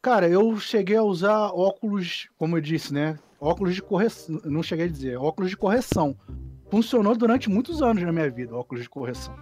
[0.00, 3.16] Cara, eu cheguei a usar óculos, como eu disse, né?
[3.40, 4.40] Óculos de correção.
[4.44, 6.16] Não cheguei a dizer, óculos de correção.
[6.70, 9.34] Funcionou durante muitos anos na minha vida, óculos de correção.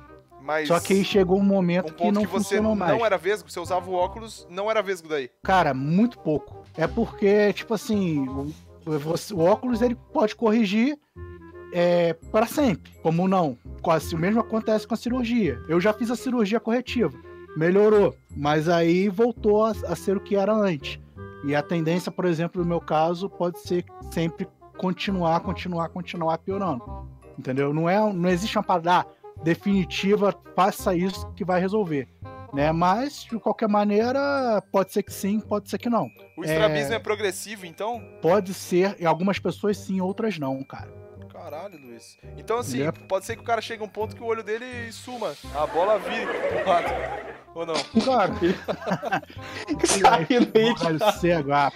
[0.43, 2.93] Mas Só que aí chegou um um momento que ponto não que você funcionou mais.
[2.97, 5.31] não era vesgo, você usava o óculos, não era vesgo daí.
[5.43, 6.63] Cara, muito pouco.
[6.77, 8.27] É porque, tipo assim,
[8.85, 10.99] você- o óculos ele pode corrigir
[11.73, 12.93] é, para sempre.
[13.03, 13.57] Como não?
[13.83, 15.61] Quase o mesmo acontece com a cirurgia.
[15.69, 17.16] Eu já fiz a cirurgia corretiva.
[17.57, 18.14] Melhorou.
[18.37, 20.99] Mas aí voltou a, a ser o que era antes.
[21.45, 26.83] E a tendência, por exemplo, no meu caso, pode ser sempre continuar, continuar, continuar piorando.
[27.38, 27.73] Entendeu?
[27.73, 29.07] Não, é, não existe uma parada ah,
[29.43, 32.09] definitiva, faça isso que vai resolver.
[32.53, 32.73] Né?
[32.73, 36.11] Mas, de qualquer maneira, pode ser que sim, pode ser que não.
[36.37, 38.03] O estrabismo é, progressivo, então?
[38.21, 40.93] Pode ser, em algumas pessoas sim, outras não, cara.
[41.33, 42.19] Caralho, Luiz.
[42.37, 43.01] Então, assim, Yep.
[43.09, 45.33] pode ser que o cara chegue a um ponto que o olho dele suma.
[45.55, 46.87] A bola pro lado.
[47.55, 47.75] Ou não?
[48.05, 48.33] Cara,
[49.87, 50.75] Saindo aí.
[50.87, 51.73] olho cego, ah,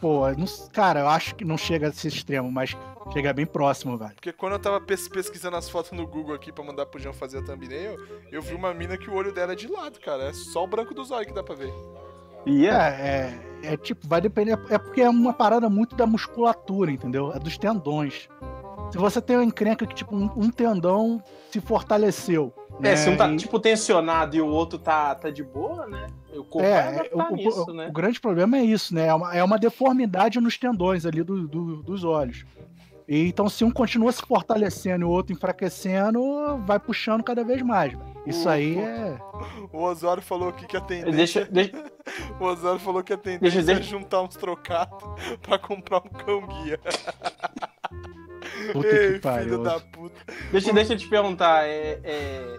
[0.00, 2.76] pô, não- cara, eu acho que não chega a esse extremo, mas
[3.12, 4.14] chega bem próximo, velho.
[4.14, 7.14] Porque quando eu tava pes- pesquisando as fotos no Google aqui pra mandar pro João
[7.14, 7.96] fazer a thumbnail,
[8.30, 10.24] eu vi uma mina que o olho dela é de lado, cara.
[10.24, 11.72] É só o branco dos olhos que dá pra ver.
[12.44, 13.38] E É, é.
[13.62, 17.32] é, é tipo, vai depender, é porque é uma parada muito da musculatura, entendeu?
[17.32, 18.28] É dos tendões.
[18.90, 22.52] Se você tem uma encrenca que, tipo, um, um tendão se fortaleceu.
[22.78, 25.86] É, né, se um tá, e- tipo, tensionado e o outro tá, tá de boa,
[25.86, 26.06] né?
[26.34, 27.86] O corpo vai É, adaptar o, o- nisso, o- né?
[27.88, 29.06] o grande problema é isso, né?
[29.06, 32.44] É uma, é uma deformidade nos tendões ali do- do- dos olhos.
[33.08, 37.60] E, então, se um continua se fortalecendo e o outro enfraquecendo, vai puxando cada vez
[37.62, 37.96] mais.
[38.26, 39.18] Isso O- aí é.
[39.72, 41.12] O Osório falou aqui que a tendência.
[41.12, 41.92] Deixa, deixa,
[42.40, 44.98] O Osório falou que a tendência Deixa- é juntar uns trocados
[45.42, 46.78] pra comprar um cão guia.
[48.72, 49.44] Puta Ei, que pariu.
[49.44, 50.14] filho da puta.
[50.50, 51.64] deixa, deixa eu te perguntar.
[51.66, 52.56] É, é,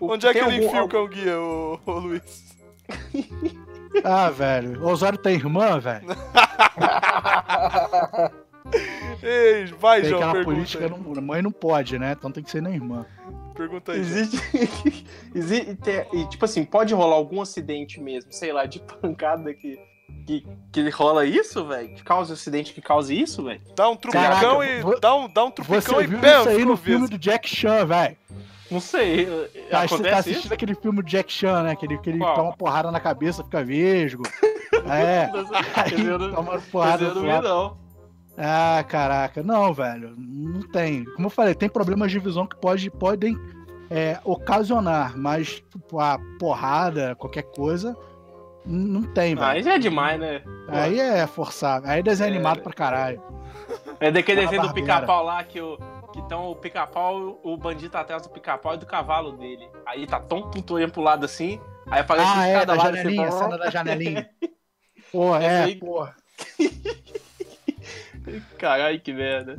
[0.00, 2.44] o- Onde é que ele algum- enfia o cão guia, ô, ô Luiz?
[4.02, 4.82] Ah, velho.
[4.82, 6.04] O Osório tem irmã, velho?
[9.22, 10.90] Ei, vai, Tem João, aquela pergunta política, aí.
[10.90, 12.12] não, mãe não pode, né?
[12.18, 13.06] Então tem que ser na irmã.
[13.54, 14.00] Pergunta aí.
[14.00, 14.36] Existe.
[15.34, 19.78] existe tem- e, tipo assim, pode rolar algum acidente mesmo, sei lá, de pancada que.
[20.26, 21.94] Que, que rola isso, velho?
[21.94, 23.60] Que causa acidente que cause isso, velho?
[23.76, 24.22] Dá um trupicão
[24.58, 24.80] Caraca, e.
[24.80, 27.18] vo- Dá um, dá um trupicão Você e viu pam, isso aí no filme do
[27.18, 28.16] Jack Chan, velho?
[28.70, 29.26] Não sei.
[29.70, 30.54] Tá, você tá assistindo isso?
[30.54, 31.76] aquele filme do Jack Chan, né?
[31.76, 32.34] Que ele, que ele Qual?
[32.34, 34.22] toma porrada na cabeça, fica vesgo.
[34.86, 35.30] É.
[35.32, 37.48] Eu não- Aí toma esse porrada eu não vi, lado.
[37.48, 37.78] não.
[38.36, 39.42] Ah, caraca.
[39.42, 40.14] Não, velho.
[40.18, 41.04] Não tem.
[41.04, 43.38] Como eu falei, tem problemas de visão que pode, podem
[43.88, 47.96] é, ocasionar, mas tipo, a porrada, qualquer coisa,
[48.64, 49.46] não tem, velho.
[49.46, 50.42] Aí já é demais, né?
[50.68, 51.86] Aí é forçado.
[51.86, 52.34] Aí é desenho É.
[52.34, 53.22] animado pra caralho.
[54.00, 55.78] É daquele desenho do pica-pau lá que o.
[56.12, 59.68] Que então o pica-pau, o bandido tá atrás do pica-pau e do cavalo dele.
[59.84, 62.74] Aí tá tão puto olhando pro lado assim, aí aparece Ah, um é, cada da
[62.84, 64.30] lado, janelinha, a assim, cena da janelinha.
[65.10, 66.06] Pô, Essa é, aí- pô.
[68.58, 69.58] Caralho, que merda.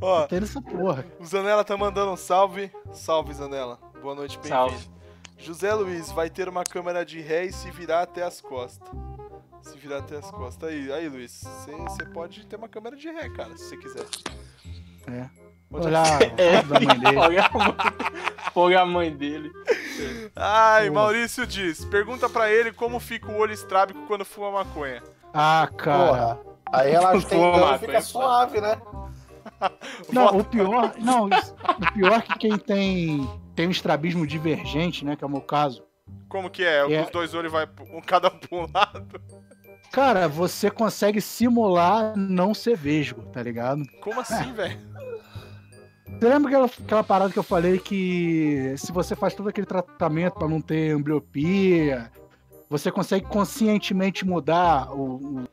[0.00, 1.04] Ó, Tem essa porra.
[1.18, 2.70] o Zanella tá mandando um salve.
[2.92, 3.78] Salve, Zanella.
[4.00, 4.74] Boa noite, Salve.
[4.76, 4.99] bem-vindo.
[5.40, 8.88] José Luiz vai ter uma câmera de ré e se virar até as costas.
[9.62, 10.68] Se virar até as costas.
[10.68, 14.06] Aí, aí Luiz, você pode ter uma câmera de ré, cara, se você quiser.
[15.08, 15.28] É.
[15.72, 16.04] Olhar
[16.38, 16.58] É.
[16.58, 17.16] a da mãe dele.
[18.54, 19.52] Olha a mãe, dele.
[20.34, 20.94] Ai, Pô.
[20.94, 25.02] Maurício diz, pergunta pra ele como fica o olho estrábico quando fuma maconha.
[25.32, 26.06] Ah, cara.
[26.06, 26.38] Porra.
[26.72, 28.80] Aí relaxa, tem dano e Marco, fica suave, né?
[30.12, 30.92] Não, o pior.
[30.98, 35.14] Não, o pior é que quem tem, tem um estrabismo divergente, né?
[35.16, 35.82] Que é o meu caso.
[36.30, 36.90] Como que é?
[36.90, 37.02] É.
[37.04, 39.20] Os dois olhos vai um cada pra um lado?
[39.92, 43.82] Cara, você consegue simular não ser vesgo, tá ligado?
[44.02, 44.78] Como assim, velho?
[46.06, 50.34] Você lembra aquela, aquela parada que eu falei que se você faz todo aquele tratamento
[50.38, 52.10] pra não ter ambliopia,
[52.68, 55.48] você consegue conscientemente mudar o- o-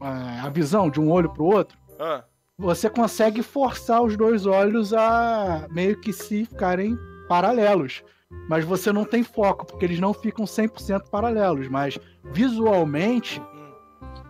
[0.00, 1.76] a a visão de um olho pro outro?
[1.98, 2.22] Ah,
[2.58, 6.96] Você consegue forçar os dois olhos a meio que se ficarem
[7.28, 8.02] paralelos.
[8.48, 11.68] Mas você não tem foco, porque eles não ficam 100% paralelos.
[11.68, 13.72] Mas visualmente, hum.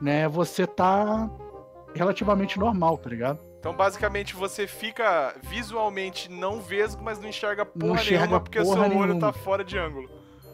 [0.00, 1.30] né, você tá
[1.94, 3.40] relativamente normal, tá ligado?
[3.58, 8.60] Então, basicamente, você fica visualmente não vesgo, mas não enxerga porra Não enxerga nenhuma porque
[8.60, 9.20] o seu porra olho nenhuma.
[9.20, 10.08] tá fora de ângulo.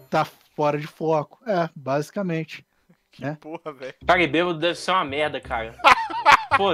[0.08, 0.24] Tá
[0.56, 1.38] fora de foco.
[1.46, 2.64] É, basicamente.
[3.14, 3.34] Que É.
[3.34, 3.94] porra, velho.
[4.06, 5.74] Cara, e bêbado deve ser uma merda, cara.
[6.56, 6.72] Pô,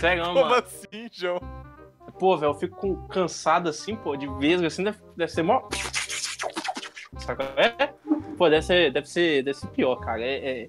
[0.00, 0.54] sério, Como mano.
[0.54, 1.38] assim, João?
[2.20, 5.62] Pô, velho, eu fico cansado assim, pô, de vesgo, assim, deve, deve ser mó.
[7.18, 7.44] Saca?
[7.56, 7.86] É?
[8.36, 10.20] Pô, deve ser, deve ser, deve ser pior, cara.
[10.22, 10.68] É, é,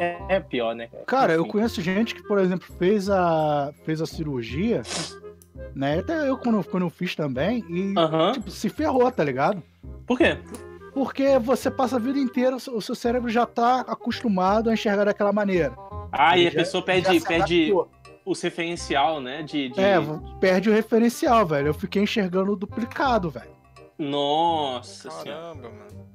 [0.00, 0.88] é- é pior, né?
[1.06, 1.50] Cara, eu Enfim.
[1.52, 4.82] conheço gente que, por exemplo, fez a, fez a cirurgia,
[5.72, 6.00] né?
[6.00, 8.32] Até eu, quando, quando eu fiz também, e Aham.
[8.32, 9.62] tipo, se ferrou, tá ligado?
[10.04, 10.36] Por quê?
[10.92, 15.32] Porque você passa a vida inteira, o seu- cérebro já tá acostumado a enxergar daquela
[15.32, 15.72] maneira.
[16.10, 17.97] Ah, e a pessoa perde, perde adaptou.
[18.30, 19.42] O referencial, né?
[19.42, 19.80] De, de...
[19.80, 19.96] É,
[20.40, 21.68] perde o referencial, velho.
[21.68, 23.50] Eu fiquei enxergando duplicado, velho.
[23.98, 25.54] Nossa senhora.
[25.54, 26.08] Caramba, mano.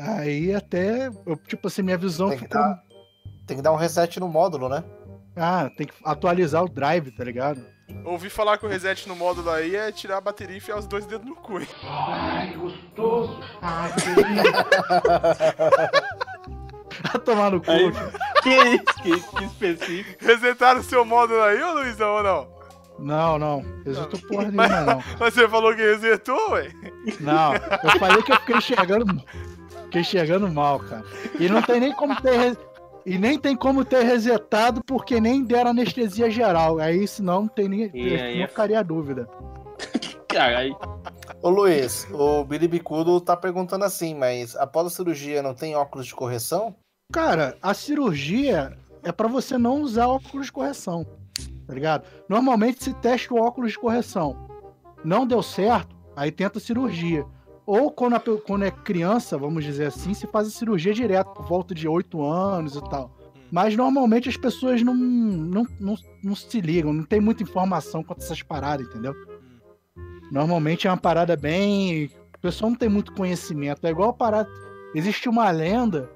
[0.00, 2.60] Aí até, eu, tipo assim, minha visão Tem que, ficou.
[2.60, 2.82] dar,
[3.46, 4.82] tem que dar um reset no módulo, né?
[5.36, 7.64] Ah, tem que atualizar o drive, tá ligado?
[8.04, 10.86] Ouvi falar que o reset no módulo aí é tirar a bateria e enfiar os
[10.86, 11.60] dois dedos no cu.
[11.60, 11.66] hein?
[17.12, 17.70] Vai tomar no cu.
[17.70, 17.92] Aí-
[18.42, 18.84] Que isso?
[19.02, 20.24] Que, que específico.
[20.24, 22.60] Resetaram o seu módulo aí, ô Luizão, ou não?
[22.98, 23.64] Não, não.
[23.84, 25.02] Resetou porra nenhuma, não.
[25.18, 26.70] Mas você falou que resetou, ué?
[27.20, 29.22] Não, eu falei que eu fiquei enxergando.
[29.84, 31.02] Fiquei enxergando mal, cara.
[31.38, 32.36] E não tem nem como ter.
[32.38, 32.56] re-
[33.06, 36.78] E nem tem como ter resetado porque nem deram anestesia geral.
[36.78, 37.90] Aí senão não tem nem.
[37.94, 39.26] E aí não é- ficaria dúvida.
[40.28, 40.76] Caralho.
[41.42, 46.06] Ô Luiz, o Billy Bicudo tá perguntando assim, mas após a cirurgia não tem óculos
[46.06, 46.74] de correção?
[47.12, 51.04] Cara, a cirurgia é pra você não usar óculos de correção.
[51.66, 52.04] Tá ligado?
[52.28, 54.48] Normalmente se testa o óculos de correção.
[55.04, 57.24] Não deu certo, aí tenta a cirurgia.
[57.66, 61.46] Ou quando, a quando é criança, vamos dizer assim, se faz a cirurgia direto, por
[61.46, 63.16] volta de 8 anos e tal.
[63.50, 68.20] Mas normalmente as pessoas não, não, não, não se ligam, não tem muita informação quanto
[68.20, 69.14] a essas paradas, entendeu?
[70.30, 72.06] Normalmente é uma parada bem.
[72.36, 73.84] O pessoal não tem muito conhecimento.
[73.84, 74.48] É igual a parada.
[74.94, 76.08] Existe uma lenda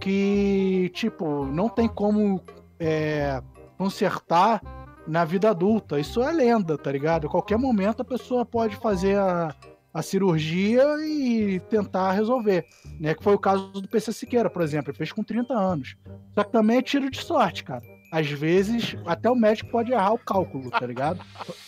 [0.00, 2.40] que, tipo, não tem como
[2.78, 3.42] é,
[3.78, 4.60] consertar
[5.06, 5.98] na vida adulta.
[5.98, 7.26] Isso é lenda, tá ligado?
[7.26, 9.54] A qualquer momento a pessoa pode fazer a,
[9.92, 12.66] a cirurgia e tentar resolver.
[12.98, 13.14] Né?
[13.14, 14.90] Que foi o caso do PC Siqueira, por exemplo.
[14.90, 15.96] Ele fez com 30 anos.
[16.34, 17.82] Só que também é tiro de sorte, cara.
[18.10, 21.20] Às vezes, até o médico pode errar o cálculo, tá ligado?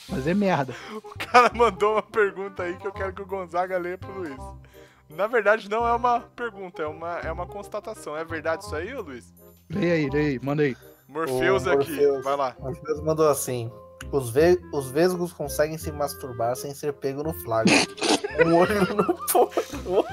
[0.08, 0.74] Fazer merda.
[0.94, 4.36] O cara mandou uma pergunta aí que eu quero que o Gonzaga leia pro Luiz.
[5.08, 8.16] Na verdade, não é uma pergunta, é uma, é uma constatação.
[8.16, 9.32] É verdade isso aí, ô Luiz?
[9.70, 10.76] Leia aí, leia aí, manda aí.
[11.08, 12.24] Morpheus Ô, aqui, Morpheus.
[12.24, 12.56] vai lá.
[12.58, 13.70] O Deus mandou assim:
[14.10, 17.72] os, ve os vesgos conseguem se masturbar sem ser pego no flagra.
[18.44, 20.04] um olho no porno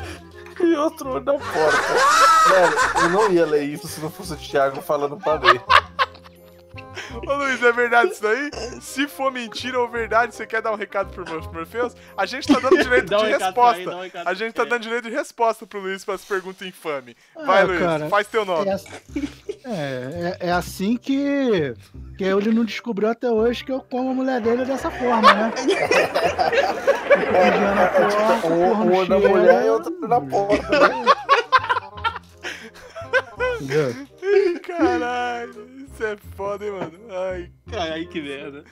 [0.60, 2.50] e outro olho na porta.
[2.50, 5.62] Velho, eu não ia ler isso se não fosse o Thiago falando pra ler.
[7.28, 8.50] Ô Luiz, é verdade isso daí?
[8.82, 11.96] Se for mentira ou verdade, você quer dar um recado pro Mor- Morpheus?
[12.18, 13.96] A gente tá dando direito um de resposta.
[13.96, 17.16] um A gente tá dando direito de resposta pro Luiz para as perguntas infame.
[17.36, 18.68] Vai, Ah, Luiz, cara, faz teu nome.
[18.70, 18.90] É, assim-
[19.66, 21.76] é, é, é assim que,
[22.18, 25.52] que ele não descobriu até hoje que eu como a mulher dele dessa forma, né?
[28.42, 30.80] Porta, Um, um na cheiro, mulher e outro na porta.
[30.80, 31.06] Né?
[34.66, 36.92] Caralho, isso é foda, hein, mano?
[37.10, 38.64] Ai, Caralho, que merda.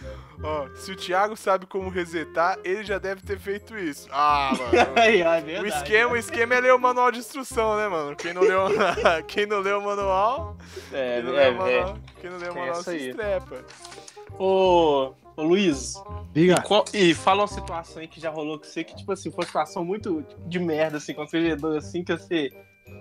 [0.44, 4.08] ó, se o Thiago sabe como resetar, ele já deve ter feito isso.
[4.12, 4.72] Ah, mano.
[4.98, 5.68] Ai, ai, O verdade.
[5.76, 8.16] esquema, o esquema é ler o manual de instrução, né, mano?
[8.16, 8.62] Quem não leu,
[9.28, 10.58] quem não leu o manual,
[10.92, 13.56] É, quem não é, leu o manual, quem não leu o manual essa se estrepa.
[13.56, 13.64] é.
[14.40, 15.94] Ô, ô, Luiz,
[16.34, 16.62] Diga.
[16.62, 19.40] qual- e fala uma situação aí que já rolou com você, que, tipo assim, foi
[19.44, 22.50] uma situação muito de merda, assim, constrangedora, assim, que você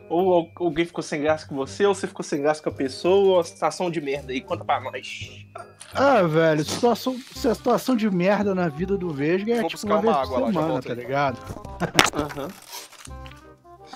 [0.08, 3.34] Ou alguém ficou sem graça com você, ou você ficou sem graça com a pessoa,
[3.34, 5.46] ou a situação de merda aí, conta pra nós.
[5.94, 10.14] Ah, velho, situação, situação de merda na vida do Vesga é Vou tipo uma vez
[10.16, 10.98] uma por lá, semana, volto tá aí.
[10.98, 11.38] ligado?
[12.14, 12.48] Aham.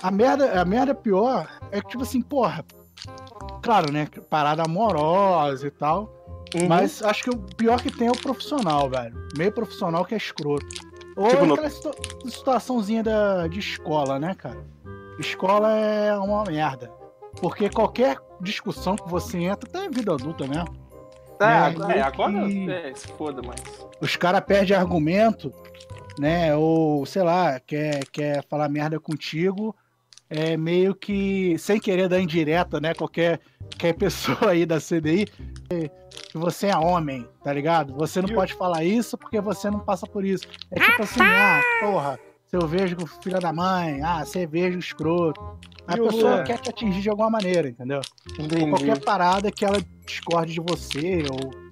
[0.01, 2.63] A merda, a merda pior é que, tipo assim, porra.
[3.61, 4.07] Claro, né?
[4.29, 6.13] Parada amorosa e tal.
[6.55, 6.67] Uhum.
[6.67, 9.15] Mas acho que o pior que tem é o profissional, velho.
[9.37, 10.65] Meio profissional que é escroto.
[11.15, 14.57] Ou Tipo no- aquela situa- situaçãozinha da, de escola, né, cara?
[15.19, 16.91] Escola é uma merda.
[17.41, 20.85] Porque qualquer discussão que você entra, até em vida adulta mesmo.
[21.39, 23.61] É, né, agora, é, meio agora que- é, se foda, mas.
[23.99, 25.51] Os caras perdem argumento,
[26.17, 26.55] né?
[26.55, 29.75] Ou, sei lá, quer, quer falar merda contigo.
[30.29, 32.93] É meio que sem querer dar indireta, né?
[32.93, 35.27] Qualquer, qualquer pessoa aí da CDI.
[35.69, 35.89] é,
[36.31, 37.93] Que você é homem, tá ligado?
[37.95, 40.47] Você não pode falar isso porque você não passa por isso.
[40.71, 42.19] É tipo assim, ah, porra,
[42.59, 45.41] seu vesgo filha da mãe, ah, você vesgo escroto.
[45.87, 46.43] A E pessoa é.
[46.43, 48.01] quer te atingir de alguma maneira, entendeu?
[48.39, 48.69] Entendi.
[48.69, 51.23] Qualquer parada que ela discorde de você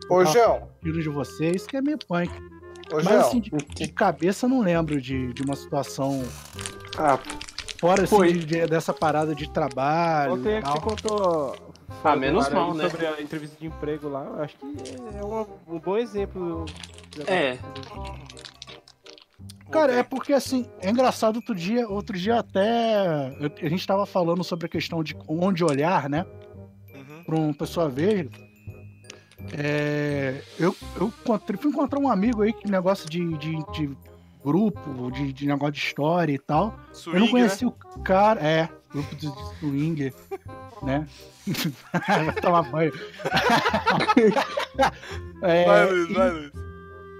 [0.10, 0.26] ou Ô.
[0.26, 2.30] João, tiro de você, isso que é meio punk.
[2.92, 6.22] ô, Mas João, assim, de, de cabeça eu não lembro de, de uma situação
[6.98, 7.18] Ah,
[7.80, 8.34] fora assim, Foi.
[8.34, 10.34] de- de- dessa parada de trabalho.
[10.34, 11.56] Ontem que você contou.
[12.04, 12.90] Ah, menos mal, né?
[12.90, 14.66] Sobre a entrevista de emprego lá, eu acho que
[15.18, 16.66] é uma- um bom exemplo.
[17.26, 17.58] É.
[19.74, 22.96] Cara, é porque assim, é engraçado outro dia, outro dia até
[23.62, 26.26] a gente tava falando sobre a questão de onde olhar, né?
[26.94, 27.24] Uhum.
[27.26, 28.30] Pra uma pessoa veja.
[29.52, 33.98] É, eu, eu encontrei, fui encontrar um amigo aí que negócio de, de, de
[34.44, 36.80] grupo, de, de negócio de história e tal.
[36.94, 37.32] Swing, eu não né?
[37.32, 38.40] conheci o cara.
[38.42, 40.14] É, grupo de, de swing,
[40.84, 41.08] né?
[42.08, 42.94] Vai tomar banho.
[45.42, 46.52] É, Vai, Luiz, vai, Luiz.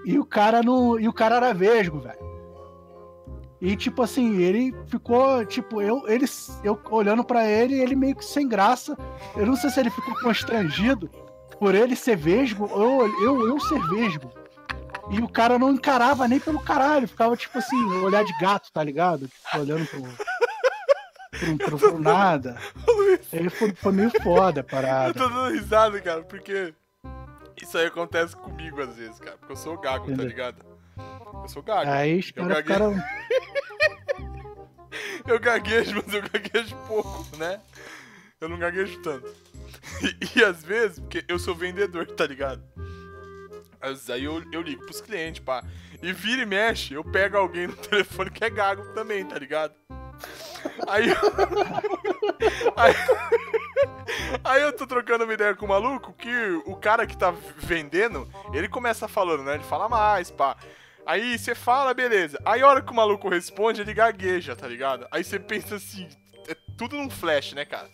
[0.06, 0.98] e o cara não.
[0.98, 2.33] E o cara era vesgo, velho.
[3.64, 6.26] E tipo assim, ele ficou, tipo, eu, ele,
[6.62, 8.94] eu olhando pra ele, ele meio que sem graça.
[9.34, 11.08] Eu não sei se ele ficou constrangido
[11.58, 14.30] por ele ser vesgo ou eu, eu ser vesgo.
[15.10, 18.84] E o cara não encarava nem pelo caralho, ficava tipo assim, olhar de gato, tá
[18.84, 19.28] ligado?
[19.28, 20.02] Tipo, olhando pro.
[21.38, 22.58] pro, pro, pro nada.
[23.32, 25.14] Ele foi, foi meio foda a Eu parada.
[25.14, 26.74] tô dando risada, cara, porque
[27.62, 29.38] isso aí acontece comigo às vezes, cara.
[29.38, 30.28] Porque eu sou gago, tá Entendeu?
[30.28, 30.73] ligado?
[31.42, 31.90] Eu sou gago.
[31.90, 32.94] Aí os caras ficaram.
[35.26, 37.58] Eu gaguejo, mas eu gaguejo pouco, né?
[38.40, 39.26] Eu não gaguejo tanto.
[40.02, 42.62] E, e às vezes, porque eu sou vendedor, tá ligado?
[43.80, 45.64] Às- Aí eu, eu ligo pros clientes, pá.
[46.02, 49.72] E vira e mexe, eu pego alguém no telefone que é gago também, tá ligado?
[50.86, 51.16] Aí eu...
[52.76, 52.94] aí...
[54.44, 58.28] aí eu tô trocando uma ideia com o maluco que o cara que tá vendendo,
[58.52, 59.54] ele começa falando, né?
[59.54, 60.54] Ele fala mais, pá.
[61.06, 62.38] Aí você fala, beleza.
[62.44, 65.06] Aí a hora que o maluco responde, ele gagueja, tá ligado?
[65.10, 66.08] Aí você pensa assim,
[66.48, 67.88] é tudo num flash, né, cara?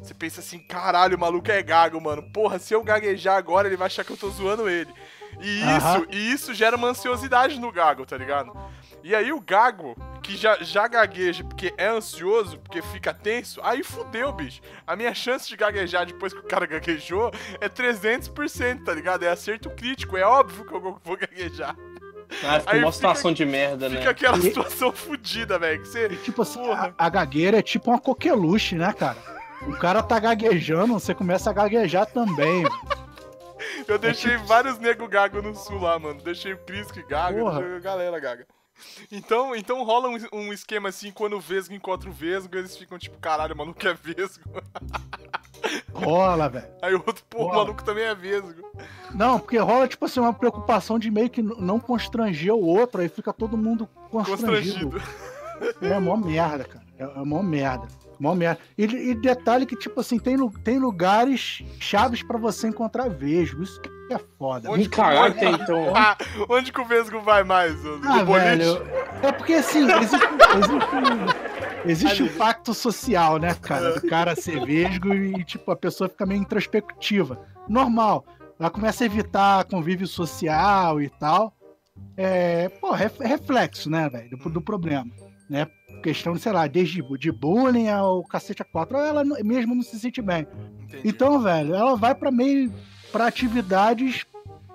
[0.00, 2.22] Você pensa assim, caralho, o maluco é gago, mano.
[2.30, 4.92] Porra, se eu gaguejar agora, ele vai achar que eu tô zoando ele.
[5.40, 8.52] E isso, e isso gera uma ansiosidade no gago, tá ligado?
[9.02, 13.82] E aí o gago, que já, já gagueja porque é ansioso, porque fica tenso, aí
[13.82, 14.60] fudeu, bicho.
[14.86, 19.24] A minha chance de gaguejar depois que o cara gaguejou é 300%, tá ligado?
[19.24, 21.76] É acerto crítico, é óbvio que eu vou gaguejar.
[22.42, 24.08] Ah, ficou Aí uma fica- situação de merda, Fica né?
[24.10, 25.82] aquela E- situação fudida, velho.
[25.82, 26.08] Que você.
[26.16, 26.94] Tipo assim, Porra.
[26.98, 29.16] a, a gagueira é tipo uma coqueluche, né, cara?
[29.62, 32.64] O cara tá gaguejando, você começa a gaguejar também.
[33.88, 36.20] Eu deixei vários nego gago no sul lá, mano.
[36.22, 37.76] Deixei o Cris que gaga, Porra.
[37.76, 38.46] a galera gaga.
[39.10, 42.98] Então, então rola um, um esquema assim, quando o Vesgo encontra o Vesgo, eles ficam
[42.98, 44.42] tipo, caralho, o maluco é Vesgo.
[45.92, 46.66] Rola, velho.
[46.82, 48.62] Aí o outro, pô, o maluco também é Vesgo.
[49.14, 53.08] Não, porque rola, tipo assim, uma preocupação de meio que não constranger o outro, aí
[53.08, 54.90] fica todo mundo constrangido.
[54.90, 55.34] Constrangido.
[55.80, 56.84] É mó merda, cara.
[56.98, 57.86] É, é mó merda.
[58.18, 58.60] Mó merda.
[58.76, 63.62] E, e detalhe que, tipo assim, tem, tem lugares chaves pra você encontrar vesgo.
[63.62, 64.70] Isso que é foda.
[64.70, 65.92] Onde caralho, tem então.
[65.94, 66.16] Ah,
[66.48, 67.74] onde que o Vesgo vai mais?
[68.04, 68.86] Ah, velho.
[69.22, 71.53] É porque assim, existe, existe,
[71.86, 73.98] existe um pacto social, né, cara?
[74.00, 77.38] Do cara ser vesgo e, tipo, a pessoa fica meio introspectiva.
[77.68, 78.24] Normal.
[78.58, 81.52] Ela começa a evitar convívio social e tal.
[82.16, 85.10] É, pô, ref- reflexo, né, velho, do, do problema.
[85.48, 85.66] Né?
[86.02, 90.22] Questão, sei lá, desde de bullying ao cacete a quatro, ela mesmo não se sente
[90.22, 90.46] bem.
[90.80, 91.02] Entendi.
[91.04, 92.72] Então, velho, ela vai pra meio
[93.12, 94.24] para atividades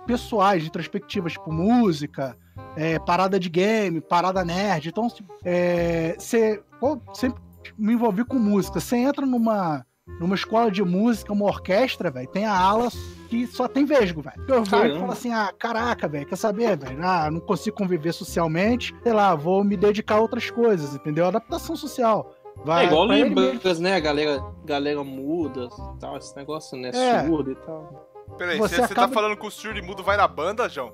[0.05, 2.37] pessoais, introspectivas, tipo música,
[2.75, 4.89] é, parada de game, parada nerd.
[4.89, 5.07] Então,
[5.43, 7.41] é, você pô, sempre
[7.77, 8.79] me envolvi com música.
[8.79, 9.85] Você entra numa
[10.19, 12.89] numa escola de música, uma orquestra, velho, tem a ala
[13.29, 14.43] que só tem vesgo, velho.
[14.47, 16.97] Eu vejo e falo assim, ah, caraca, velho, quer saber, velho?
[17.05, 21.27] Ah, não consigo conviver socialmente, sei lá, vou me dedicar a outras coisas, entendeu?
[21.27, 22.33] Adaptação social.
[22.65, 23.05] Vai é igual.
[23.05, 23.95] Libras, né?
[23.95, 26.89] A galera, galera muda e tal, esse negócio, né?
[26.93, 27.25] É.
[27.25, 28.09] Surdo e tal.
[28.37, 30.91] Peraí, Você você, tá acaba- falando que o surdo e mudo vai na banda, João?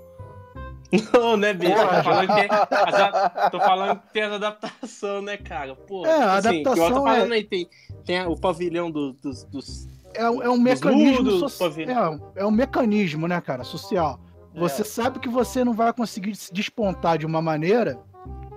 [1.13, 1.75] Não, né, mesmo?
[1.75, 5.75] Tô falando, que as- tô falando que tem as adaptações, né, cara?
[5.75, 7.69] Pô, É, a assim, eu tô adaptação falando é- aí, tem,
[8.05, 9.87] tem o pavilhão do- dos, dos.
[10.13, 11.69] É, um- é um mecanismo mudos, social.
[11.69, 11.83] pavê.
[11.85, 14.19] É, um- é um mecanismo, né, cara, social.
[14.55, 14.85] Você É.
[14.85, 17.99] sabe que você não vai conseguir se despontar de uma maneira,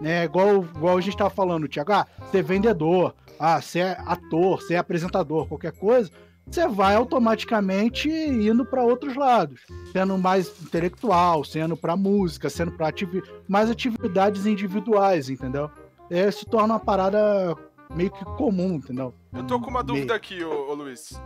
[0.00, 0.24] né?
[0.24, 1.92] Igual, igual a gente tava falando, Thiago.
[1.92, 6.08] Ah, você é vendedor, ah, você é ator, você é apresentador, qualquer coisa.
[6.50, 9.60] Você vai automaticamente indo para outros lados,
[9.92, 15.70] sendo mais intelectual, sendo para música, sendo para ativi mais atividades individuais, entendeu?
[16.10, 17.54] É, se torna uma parada
[17.94, 19.14] meio que comum, entendeu?
[19.32, 21.20] Eu tô com uma Meio- dúvida aqui, ô, ô Luiz.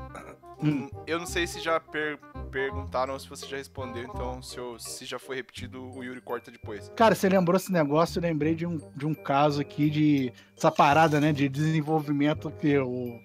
[0.63, 0.89] Hum.
[1.07, 2.19] Eu não sei se já per-
[2.51, 6.21] perguntaram ou se você já respondeu, então se, eu- se já foi repetido, o Yuri
[6.21, 6.91] corta depois.
[6.97, 10.33] Cara, você lembrou esse negócio, eu lembrei de um, de um caso aqui de.
[10.57, 11.33] Essa parada, né?
[11.33, 13.19] De desenvolvimento que o.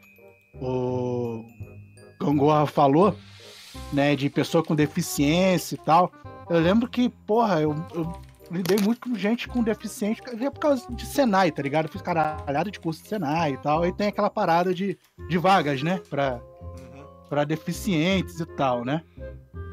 [0.60, 1.44] O.
[2.20, 3.16] Gangorra falou,
[3.94, 4.16] né?
[4.16, 6.12] De pessoa com deficiência e tal.
[6.50, 8.12] Eu lembro que, porra, eu, eu
[8.50, 11.86] lidei muito com gente com deficiência é por causa de Senai, tá ligado?
[11.86, 13.86] Eu fiz caralhada de curso de Senai e tal.
[13.86, 14.98] E tem aquela parada de,
[15.30, 16.00] de vagas, né?
[16.10, 16.40] Pra,
[17.30, 19.02] pra deficientes e tal, né?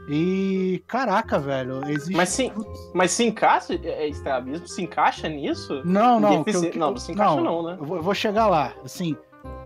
[0.08, 0.82] E.
[0.86, 1.88] Caraca, velho.
[1.88, 2.14] Existe.
[2.14, 2.52] Mas sim,
[2.92, 5.80] mas se encaixa, é, é estrabismo, se encaixa nisso?
[5.84, 6.42] Não, não.
[6.42, 7.76] Defici- que eu- que não, não se encaixa não, né?
[7.80, 8.74] Eu vou, eu vou chegar lá.
[8.84, 9.16] Assim,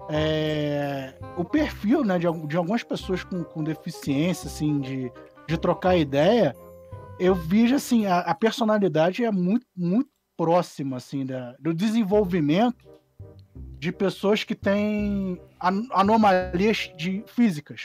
[0.08, 5.12] é, o perfil né, de, de algumas pessoas com, com deficiência, assim, de,
[5.46, 6.54] de trocar ideia,
[7.18, 12.88] eu vejo assim, a, a personalidade é muito, muito próxima, assim, da, do desenvolvimento
[13.78, 17.82] de pessoas que têm an- anomalias de, físicas.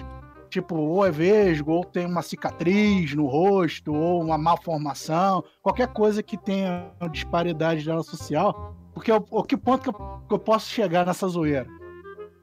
[0.49, 6.21] Tipo, ou é vesgo, ou tem uma cicatriz no rosto, ou uma malformação, qualquer coisa
[6.21, 8.76] que tenha disparidade dela social.
[8.93, 11.67] Porque o, o que ponto que eu, que eu posso chegar nessa zoeira?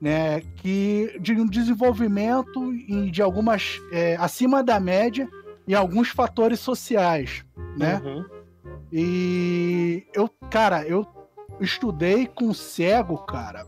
[0.00, 0.40] Né?
[0.56, 3.80] Que de um desenvolvimento e de algumas.
[3.92, 5.28] é, acima da média
[5.68, 7.44] em alguns fatores sociais.
[7.76, 8.00] Né?
[8.04, 8.24] Uhum.
[8.92, 11.06] E eu, cara, eu
[11.60, 13.66] estudei com um cego, cara.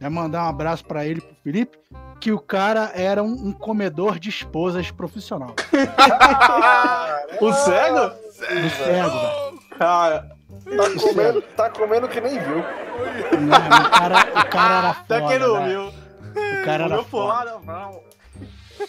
[0.00, 1.76] Né, mandar um abraço pra ele, pro Felipe,
[2.20, 5.54] que o cara era um, um comedor de esposas profissional.
[7.40, 8.08] O cego?
[8.08, 8.32] Do
[8.70, 9.58] cego, velho.
[9.78, 12.64] Cara, Tá comendo, tá comendo que nem viu.
[12.98, 15.06] Né, O cara, o cara era foda.
[15.20, 15.90] tá que não velho.
[15.90, 16.60] viu.
[16.60, 17.58] O cara era foda.
[17.60, 18.08] fora.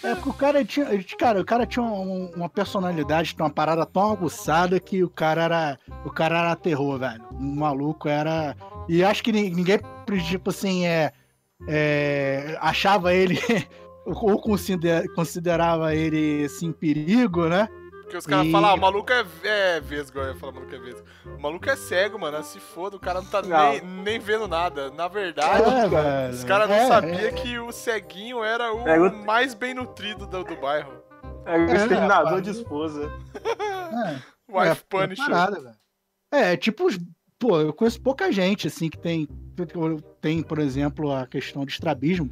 [0.03, 0.87] É porque o cara tinha.
[1.17, 5.79] Cara, o cara tinha um- uma personalidade, uma parada tão aguçada que o cara era.
[6.05, 7.23] O cara era terror, velho.
[7.31, 8.55] O maluco era.
[8.87, 9.79] E acho que ni- ninguém,
[10.27, 11.11] tipo assim, é.
[11.67, 13.39] é, achava ele.
[14.05, 17.67] ou considera- considerava ele assim, perigo, né?
[18.09, 20.55] Porque os caras E- falam, ah, o maluco é, é vesgo, eu ia falar, o
[20.55, 21.03] maluco é vesgo.
[21.25, 23.71] O maluco é cego, mano, se foda, o cara não tá Não.
[23.71, 24.89] Nem, nem vendo nada.
[24.89, 26.33] Na verdade, É, velho.
[26.33, 27.31] os caras não É, sabiam é.
[27.31, 30.91] que o ceguinho era o É, o- mais bem nutrido do, do bairro.
[31.45, 33.11] É o É, exterminador de esposa.
[33.91, 34.13] É.
[34.51, 35.25] Wife É, Punisher.
[35.25, 35.75] parada, velho.
[36.31, 36.87] É, tipo,
[37.37, 39.27] pô, eu conheço pouca gente, assim, que tem,
[40.19, 42.29] tem, por exemplo, a questão de estrabismo.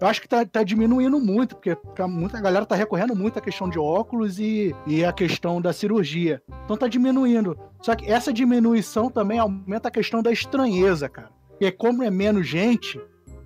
[0.00, 3.42] Eu acho que tá, tá diminuindo muito, porque tá, muita galera tá recorrendo muito à
[3.42, 6.40] questão de óculos e, e a questão da cirurgia.
[6.64, 7.58] Então tá diminuindo.
[7.82, 11.30] Só que essa diminuição também aumenta a questão da estranheza, cara.
[11.48, 13.00] Porque como é menos gente,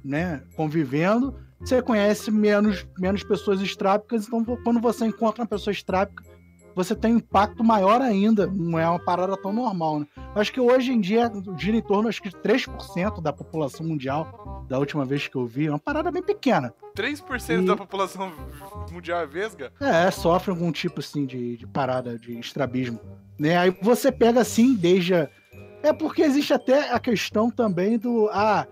[0.05, 6.23] né, convivendo, você conhece menos, menos pessoas estrábicas, então quando você encontra uma pessoa estrábica,
[6.75, 8.47] você tem um impacto maior ainda.
[8.47, 10.07] Não é uma parada tão normal, né?
[10.35, 14.65] Acho que hoje em dia gira em torno acho que de 3% da população mundial,
[14.69, 16.73] da última vez que eu vi, é uma parada bem pequena.
[16.95, 18.33] 3% E- da população
[18.91, 19.73] mundial é vesga?
[19.81, 22.99] É, sofre algum tipo assim de, de parada de estrabismo.
[23.39, 23.57] Né?
[23.57, 25.15] Aí você pega assim, desde.
[25.15, 25.29] a-
[25.83, 28.29] É porque existe até a questão também do.
[28.33, 28.67] Ah,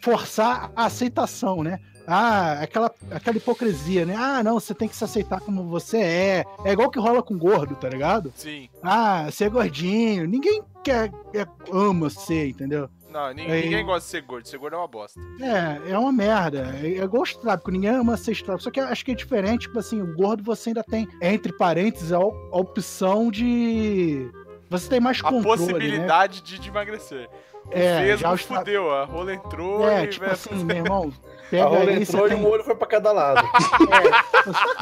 [0.00, 1.78] forçar a aceitação, né?
[2.14, 4.14] Ah, aquela, aquela hipocrisia, né?
[4.14, 6.44] Ah, não, você tem que se aceitar como você é.
[6.62, 8.30] É igual que rola com gordo, tá ligado?
[8.36, 8.68] Sim.
[8.82, 10.26] Ah, você é gordinho.
[10.26, 12.90] Ninguém quer, é- ama ser, entendeu?
[13.08, 14.46] Não, ninguém, ninguém gosta de ser gordo.
[14.46, 15.18] Ser gordo é uma bosta.
[15.40, 16.74] É, é uma merda.
[16.82, 18.64] É, é igual estrábico, ninguém ama ser estrábico.
[18.64, 22.12] Só que acho que é diferente, tipo assim, o gordo você ainda tem, entre parênteses,
[22.12, 22.20] a, a
[22.58, 24.30] opção de.
[24.68, 25.60] Você tem mais A controle.
[25.62, 25.66] Né?
[25.72, 27.28] possibilidade de, de emagrecer.
[27.66, 30.54] O É, vesgo já o estra- fudeu, a rola entrou É, e tipo vai assim,
[30.64, 31.12] meu irmão,
[31.46, 32.38] A pega rola aí, entrou e tem.
[32.38, 33.42] um olho foi pra cada lado.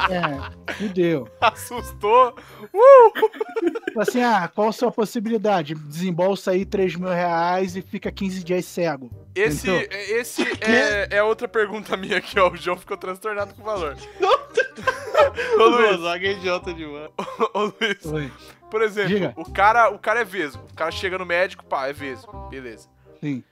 [0.09, 1.27] É, fudeu.
[1.39, 2.33] assustou.
[3.85, 5.75] Tipo assim, ah, qual a sua possibilidade?
[5.75, 9.09] Desembolsa aí 3 mil reais e fica 15 dias cego.
[9.35, 12.49] Esse, esse é, é outra pergunta minha aqui, ó.
[12.49, 13.95] O João ficou transtornado com o valor.
[15.57, 17.09] Ô, Luiz, Gonzaga é idiota demais.
[17.53, 18.31] ô, Luiz, Oi.
[18.71, 19.33] Por exemplo, Diga.
[19.37, 20.63] o cara, o cara é vesgo.
[20.71, 22.49] O cara chega no médico, pá, é vesgo.
[22.49, 22.89] Beleza.
[23.19, 23.43] Sim.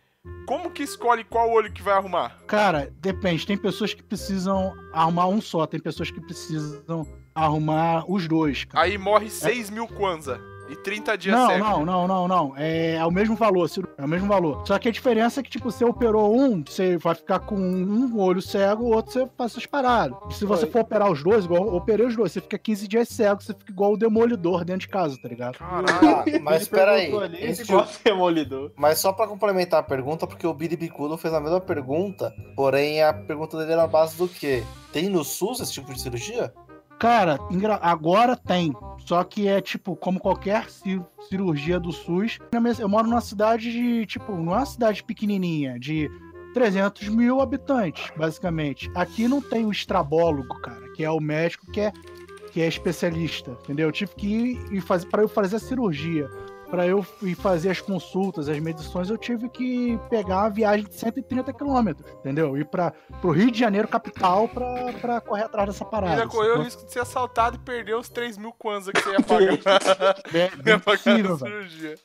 [0.47, 2.39] como que escolhe qual olho que vai arrumar?
[2.47, 3.45] Cara, depende.
[3.45, 7.05] Tem pessoas que precisam arrumar um só, tem pessoas que precisam
[7.36, 8.63] arrumar os dois.
[8.65, 8.86] Cara.
[8.86, 11.63] Aí morre 6 mil kwanza e 30 dias Não, cego.
[11.63, 12.53] não, não, não, não.
[12.55, 14.61] É, é o mesmo valor, é o mesmo valor.
[14.67, 18.20] Só que a diferença é que, tipo, você operou um, você vai ficar com um
[18.20, 20.17] olho cego, o outro você faz essas paradas.
[20.30, 20.72] E se você Oi.
[20.72, 23.53] for operar os dois, igual eu operei os dois, você fica 15 dias cego, você
[23.53, 25.57] fica igual o demolidor dentro de casa, tá ligado?
[25.57, 25.88] Caralho.
[25.89, 27.01] Ah, mas Ele espera aí.
[27.01, 28.72] perguntou ali, esse- Igual demolidor.
[28.78, 33.01] Mas só pra complementar a pergunta, porque o Billy Bicudo fez a mesma pergunta, porém
[33.03, 34.63] a pergunta dele é na base do quê?
[34.93, 36.53] Tem no SUS esse tipo de cirurgia?
[36.99, 37.39] Cara,
[37.82, 38.74] agora tem.
[39.06, 42.38] Só que é tipo, como qualquer ci- cirurgia do SUS.
[42.80, 46.10] Eu moro numa cidade de, tipo, não é cidade pequenininha, de
[46.54, 48.89] 300 mil habitantes, basicamente.
[48.95, 51.91] Aqui não tem o estrabólogo, cara, que é o médico que é,
[52.52, 53.88] que é especialista, entendeu?
[53.88, 56.28] Eu tive que ir e fazer, para eu fazer a cirurgia,
[56.70, 60.93] para eu ir fazer as consultas, as medições, eu tive que pegar uma viagem de
[60.93, 62.57] 130 quilômetros, entendeu?
[62.57, 62.93] Ir para
[63.24, 66.13] o Rio de Janeiro, capital, pra, pra correr atrás dessa parada.
[66.13, 69.11] Ainda correu o risco de ser assaltado e perder os 3 mil kwanza que você
[69.11, 69.49] ia pagar.
[70.34, 71.95] É ia bem pagar possível, cirurgia.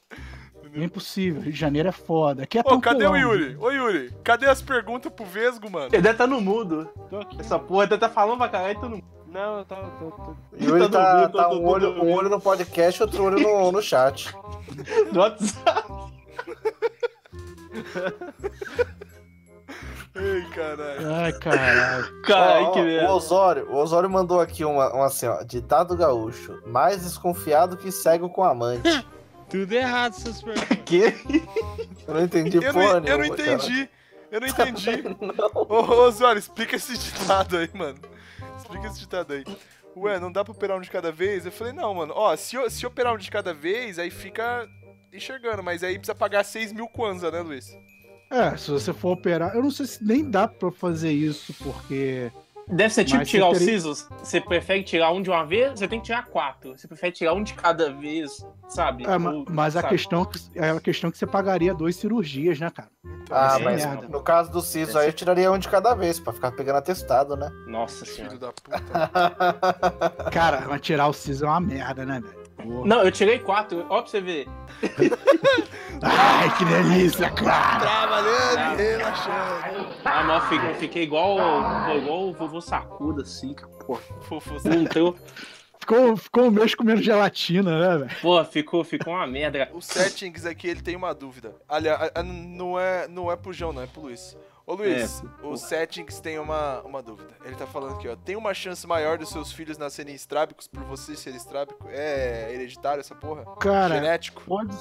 [0.71, 1.41] Bem possível.
[1.43, 2.43] Rio de Janeiro é foda.
[2.43, 3.17] Aqui é Ô, cadê o tranquilão.
[3.17, 3.57] Yuri?
[3.61, 5.87] Ô, Yuri, cadê as perguntas pro Vesgo, mano?
[5.87, 6.89] Ele deve estar no mudo.
[7.09, 7.41] Tô aqui.
[7.41, 9.03] Essa porra deve estar falando pra caralho e tu não.
[9.35, 9.91] Não, eu tava.
[9.99, 10.37] Tô, tô...
[10.61, 13.83] Yuri Tá tá, tá um, olho, um olho no podcast e outro olho no, no
[13.83, 14.33] chat.
[15.13, 15.89] Do WhatsApp.
[20.15, 21.13] Ei, caralho.
[21.13, 22.23] Ai, caralho.
[22.23, 23.13] Caralho, que ó, o merda.
[23.13, 28.29] Osório, o Osório mandou aqui uma, uma assim, ó, ditado gaúcho, mais desconfiado que cego
[28.29, 29.05] com amante.
[29.51, 30.79] Tudo errado essas perguntas.
[30.85, 31.13] Que?
[32.07, 33.53] Eu não entendi Eu porra não, eu não nenhuma, cara.
[33.55, 33.91] entendi.
[34.31, 34.91] Eu não entendi.
[35.55, 37.99] Ô, ô, Osório, explica esse ditado aí, mano.
[38.75, 39.45] Explica esse ditado aí.
[39.97, 41.47] Ué, não dá pra operar um de cada vez?
[41.47, 42.13] Eu falei, não, mano.
[42.17, 44.69] Ó, se, se operar um de cada vez, aí fica
[45.13, 45.63] enxergando.
[45.63, 47.67] Mas aí precisa pagar 6 mil kwanza, né, Luiz?
[48.31, 52.33] É, se você for operar, eu não sei se nem dá pra fazer isso, porque.
[52.67, 54.09] Deve ser tipo Mas tirar você os teria- sisos.
[54.23, 55.79] Você prefere tirar um de uma vez?
[55.79, 56.77] Você tem que tirar quatro.
[56.77, 59.05] Você prefere tirar um de cada vez, sabe?
[59.05, 59.95] É, Ou, mas a sabe?
[59.95, 62.89] questão que- é a questão que você pagaria duas cirurgias, né, cara?
[63.31, 64.09] Ah, Essa é mas merda.
[64.09, 67.37] no caso do Ciso aí eu tiraria um de cada vez, pra ficar pegando atestado,
[67.37, 67.51] né?
[67.67, 68.31] Nossa senhora.
[68.31, 70.31] Filho da puta.
[70.33, 72.44] Cara, mas tirar o siso é uma merda, né, velho?
[72.65, 72.87] Porra.
[72.87, 73.87] Não, eu tirei quatro.
[73.89, 74.49] Ó, pra você ver.
[76.03, 77.81] Ai, que delícia, cara!
[77.81, 79.87] Trabalhando e relaxando.
[80.05, 81.39] Ah, mas eu fiquei, eu fiquei igual,
[81.97, 83.73] igual o vovô sacuda, assim, cara.
[83.87, 84.55] Pô, Fofo.
[85.79, 88.21] Ficou, ficou um mês comendo gelatina, né, velho?
[88.23, 89.69] Pô, ficou, ficou uma merda.
[89.75, 91.55] O Settings aqui, ele tem uma dúvida.
[91.69, 94.35] Aliás, não é, não é pro João, não é pro Luiz.
[94.67, 97.35] Ô Luiz, É, o Settings tem uma, uma dúvida.
[97.45, 98.17] Ele tá falando aqui, ó.
[98.17, 101.87] Tem uma chance maior dos seus filhos nascerem estrábicos por você ser estrábico?
[101.91, 103.45] É hereditário essa porra?
[103.61, 104.43] Cara, Genético?
[104.47, 104.75] pode.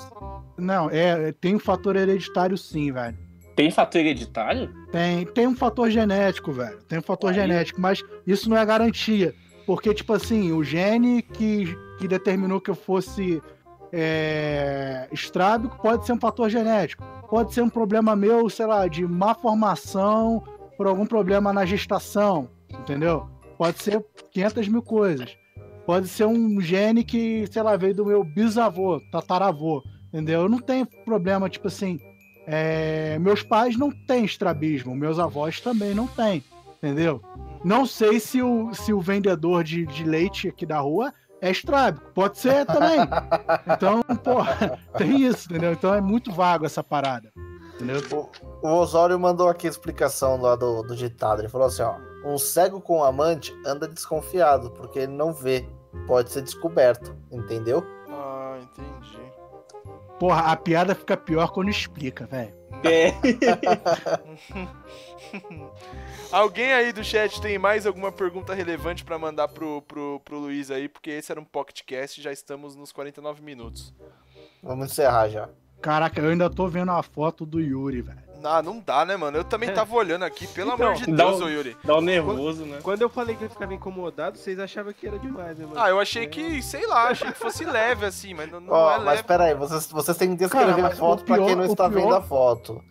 [0.57, 3.17] Não, é, tem um fator hereditário sim, velho.
[3.57, 4.73] Tem fator hereditário?
[4.91, 6.81] Tem, tem um fator genético, velho.
[6.83, 7.35] Tem um fator Aí.
[7.35, 9.35] genético, mas isso não é garantia.
[9.65, 13.41] Porque, tipo assim, o gene que, que determinou que eu fosse
[13.95, 17.03] é, estrábico pode ser um fator genético.
[17.29, 20.43] Pode ser um problema meu, sei lá, de má formação,
[20.75, 23.27] por algum problema na gestação, entendeu?
[23.57, 25.37] Pode ser 500 mil coisas.
[25.85, 30.41] Pode ser um gene que, sei lá, veio do meu bisavô, tataravô, entendeu?
[30.41, 31.99] Eu não tenho problema, tipo assim,
[32.47, 36.43] é, meus pais não têm estrabismo, meus avós também não têm,
[36.77, 37.21] entendeu?
[37.63, 41.13] Não sei se o, se o vendedor de, de leite aqui da rua
[41.43, 42.99] é estrábico, pode ser também.
[43.67, 44.37] Então, pô,
[44.97, 45.73] tem isso, entendeu?
[45.73, 47.31] Então é muito vago essa parada,
[47.75, 48.01] entendeu?
[48.11, 48.29] O,
[48.67, 51.41] o Osório mandou aqui a explicação lá do, do ditado.
[51.41, 51.95] Ele falou assim, ó.
[52.25, 55.67] Um cego com amante anda desconfiado, porque ele não vê.
[56.07, 57.85] Pode ser descoberto, entendeu?
[58.09, 59.21] Ah, entendi.
[60.19, 62.55] Porra, a piada fica pior quando explica, velho.
[62.83, 63.11] É.
[66.33, 70.71] Alguém aí do chat tem mais alguma pergunta relevante pra mandar pro, pro, pro Luiz
[70.71, 70.89] aí?
[70.89, 73.93] Porque esse era um PocketCast e já estamos nos 49 minutos.
[74.63, 75.47] Vamos encerrar já.
[75.79, 78.17] Caraca, eu ainda tô vendo a foto do Yuri, velho.
[78.43, 79.37] Ah, não dá, né, mano?
[79.37, 81.77] Eu também tava olhando aqui, pelo Então, amor de Deus, um- ô Yuri.
[81.83, 82.79] Dá um nervoso, né?
[82.81, 85.79] Quando eu falei que eu ficava incomodado, vocês achavam que era demais, né, mano?
[85.79, 88.91] Ah, eu achei que, sei lá, achei que fosse leve assim, mas não, não Ó,
[88.91, 89.23] é mas leve.
[89.23, 91.65] peraí, vocês, vocês têm que descrever Cara, a mas foto o pra quem pior- não
[91.65, 92.83] está pior- vendo a foto.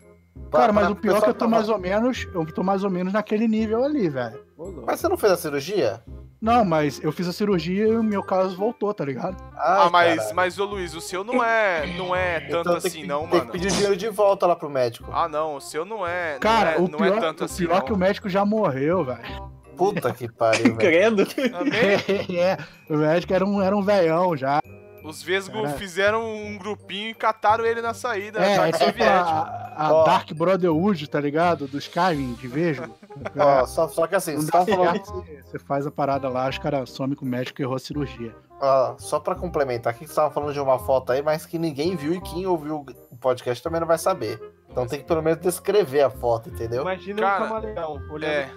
[0.51, 2.45] Pra- Cara, mas pra o pior é que eu tô tá- mais ou menos, eu
[2.53, 4.41] tô mais ou menos naquele nível ali, velho.
[4.87, 6.03] Mas você não fez a cirurgia?
[6.41, 9.37] Não, mas eu fiz a cirurgia e o meu caso voltou, tá ligado?
[9.57, 12.76] Ah, Ai, mas, mas, ô Luiz, o seu não é, não é tanto Então tem
[12.89, 13.45] assim, que- não, Tem mano.
[13.47, 15.09] que pedir o dinheiro de volta lá pro médico.
[15.12, 16.39] Ah, não, o seu não é.
[16.41, 17.64] Cara, não é, o não pior, é tanto o assim.
[17.64, 17.78] pior não.
[17.78, 19.53] é que o médico já morreu, velho.
[19.76, 20.76] Puta que pariu, velho.
[20.78, 21.24] Credo.
[21.26, 22.37] Também?
[22.41, 22.59] é,
[22.91, 24.61] o médico era um, era um velhão já.
[25.05, 29.30] Os Vesgo fizeram um grupinho e cataram ele na saída É, da é tipo soviética.
[29.30, 30.05] a, a Ó.
[30.05, 31.66] Dark Brotherhood, tá ligado?
[31.66, 32.94] Dos Skyrim, de Vesgo.
[33.38, 34.98] Ó, só, só que assim, dá tá falando.
[35.05, 37.78] você- Você faz a parada lá, os caras somem com o médico que errou a
[37.78, 38.34] cirurgia.
[38.61, 41.59] Ó, só pra complementar, aqui que você tava falando de uma foto aí, mas que
[41.59, 44.40] ninguém viu e quem ouviu o podcast também não vai saber.
[44.70, 46.82] Então tem que pelo menos descrever a foto, entendeu?
[46.82, 48.24] Imagina Cara, um camaleão olhando.
[48.32, 48.50] É,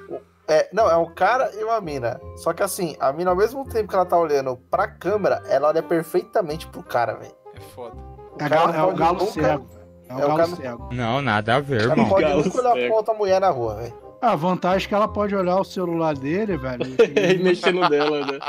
[0.47, 2.19] É, não, é um cara e uma mina.
[2.37, 5.69] Só que assim, a mina, ao mesmo tempo que ela tá olhando pra câmera, ela
[5.69, 7.33] olha perfeitamente pro cara, velho.
[7.55, 7.95] é foda.
[7.95, 9.67] O É, cara é o pode galo nunca- cego.
[10.07, 10.89] É o É o galo cara- cego.
[10.93, 12.87] Não, nada a ver, Ela não pode Galo nunca olhar cego.
[12.87, 14.05] pra outra mulher na rua, velho.
[14.21, 16.81] A vantagem é que ela pode olhar o celular dele, velho.
[17.35, 18.39] e mexendo dela, né?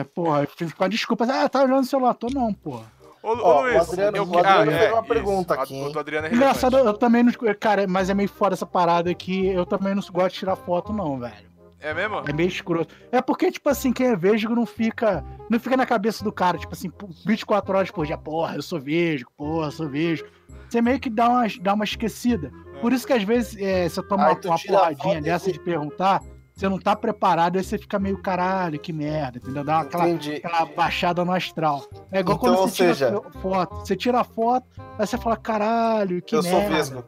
[0.00, 1.26] é, porra, com a desculpa.
[1.28, 2.14] Ah, tá olhando o celular.
[2.14, 2.84] Tô não, porra.
[3.22, 5.08] Ô, Ó, ô, Luiz, o Adriano- eu o que- Adriano fez uma isso.
[5.08, 5.82] pergunta aqui?
[5.82, 7.32] O do Adriano é Engraçado, eu também não.
[7.58, 9.46] Cara, mas é meio fora essa parada aqui.
[9.48, 11.48] Eu também não gosto de tirar foto, não, velho.
[11.80, 12.22] É mesmo?
[12.26, 12.92] É meio escroto.
[13.12, 15.24] É porque, tipo assim, quem é vesgo não fica.
[15.48, 16.90] Não fica na cabeça do cara, tipo assim,
[17.24, 20.26] 24 horas por dia, porra, eu sou vesgo, porra, eu sou vesgo.
[20.68, 22.50] Você meio que dá uma, dá uma esquecida.
[22.80, 26.20] Por isso que às vezes é, você toma Aí uma, porradinha e dessa de perguntar,
[26.58, 29.62] você não tá preparado, aí você fica meio caralho, que merda, entendeu?
[29.62, 30.36] Dá aquela, Entendi.
[30.44, 31.86] aquela baixada no astral.
[32.10, 33.76] É igual Então, quando você tira seja- foto.
[33.76, 34.66] Você tira a foto,
[34.98, 36.74] aí você fala, caralho, que eu sou merda.
[36.74, 37.04] vesgo.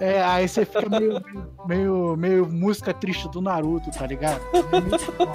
[0.00, 1.22] É, aí você fica meio,
[1.66, 4.40] meio, meio música triste do Naruto, tá ligado?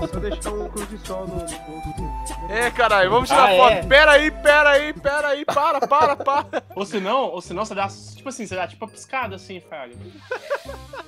[0.08, 2.52] Só deixar cruz de sol no.
[2.52, 3.72] É, caralho, vamos tirar Ah, foto.
[3.74, 3.84] é?
[3.84, 6.64] Pera aí, pera aí, pera aí, para, para, para.
[6.76, 9.94] Ou senão, ou senão você dá, tipo assim, você dá tipo uma piscada assim, Fraga.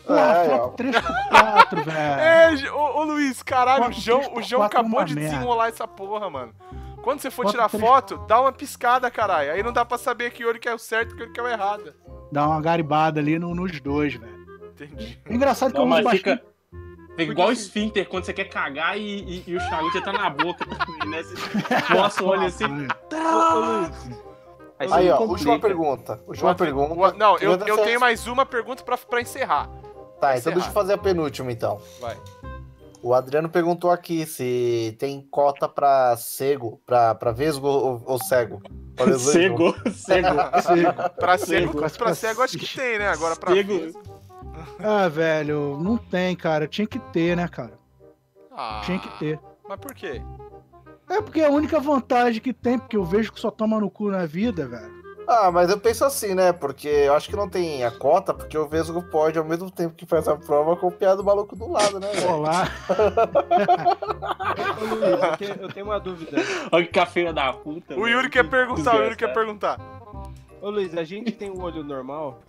[0.05, 0.57] Porra, É, ó.
[0.69, 1.97] foto 3x4, velho.
[1.97, 5.15] É, ô, ô Luiz, caralho, o João, três o por João quatro é acabou de
[5.15, 5.30] merda.
[5.32, 6.53] desenrolar essa porra, mano.
[7.03, 9.51] Quando você for tirar três- foto, dá uma piscada, caralho.
[9.51, 11.39] Aí não dá pra saber que olho que é o certo e que olho que
[11.39, 11.93] é o errado.
[12.36, 14.45] Dá uma garibada ali no- nos dois, velho.
[14.73, 15.17] Entendi.
[15.29, 16.17] Engraçado que Não, eu uso bastante.
[16.17, 16.41] fica.
[17.17, 20.29] Fica igual o esfíncter quando você quer cagar e, e, e o charuto tá na
[20.29, 21.23] boca também, né?
[21.23, 21.33] Você
[21.95, 22.65] mostra o olho assim.
[24.77, 26.19] Aí, Aí, ó, última pergunta.
[26.27, 27.13] Última O- pergunta.
[27.17, 29.69] não, eu, eu tenho mais uma pergunta pra, pra encerrar.
[30.19, 30.55] Tá, então encerrar.
[30.55, 31.79] deixa eu fazer a penúltima, então.
[32.01, 32.17] Vai.
[33.08, 38.60] O Adriano perguntou aqui se tem cota pra cego, pra, pra vesgo ou, ou cego.
[38.99, 40.36] Lesões Cego, cego.
[41.20, 41.72] Pra Cego.
[41.80, 43.10] cego, pra cego acho que tem, né?
[43.10, 43.78] Agora pra Cego.
[43.78, 44.01] vesgo-
[44.80, 46.68] Ah, velho, não tem, cara.
[46.68, 47.78] Tinha que ter, né, cara?
[48.51, 49.39] Ah, Tinha que ter.
[49.70, 50.20] Mas por quê?
[51.08, 53.91] É porque é a única vantagem que tem, porque eu vejo que só toma no
[53.91, 55.05] cu na vida, velho.
[55.28, 56.53] Ah, mas eu penso assim, né?
[56.53, 59.95] Porque eu acho que não tem a cota, porque o vesgo pode, ao mesmo tempo
[59.95, 62.32] que faz a prova, copiar do maluco do lado, né, velho?
[62.32, 62.67] Olá.
[64.82, 66.38] ô, Luiz, eu tenho, eu tenho uma dúvida.
[66.71, 67.95] Olha que cafeira da puta.
[67.95, 68.07] O.
[68.07, 69.80] Yuri quer perguntar, o Yuri quer perguntar.
[70.61, 72.39] Ô Luiz, a gente tem um olho normal,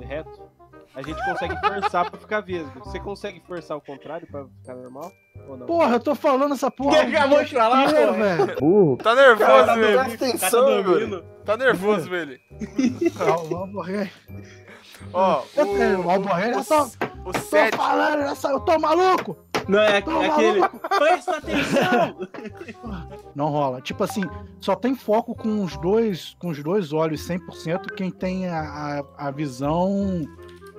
[0.00, 0.46] reto.
[0.94, 2.80] A gente consegue forçar pra ficar vesgo.
[2.80, 5.12] Você consegue forçar o contrário pra ficar normal?
[5.66, 7.04] Porra, eu tô falando essa porra.
[7.04, 8.12] Quem acabou de falar, pô?
[8.12, 8.96] velho.
[8.98, 9.98] Tá nervoso, Cara, velho.
[9.98, 11.24] presta O cara tá atenção, dormindo.
[11.44, 12.40] Tá nervoso, velho.
[13.16, 14.12] Calma, morrer.
[15.12, 17.76] Ó, O o, Alborré, eu o, tô, o tô sete.
[17.76, 19.36] falando, eu tô maluco.
[19.68, 20.60] Não, é, Tô é aquele.
[20.96, 22.28] Presta atenção!
[23.34, 23.80] Não rola.
[23.80, 24.22] Tipo assim,
[24.60, 29.26] só tem foco com os dois, com os dois olhos 100% quem tem a, a,
[29.26, 30.22] a visão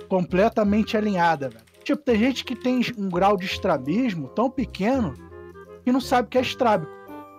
[0.08, 1.67] completamente alinhada, velho.
[1.88, 5.14] Tipo, tem gente que tem um grau de estrabismo tão pequeno
[5.82, 6.92] que não sabe que é estrábico,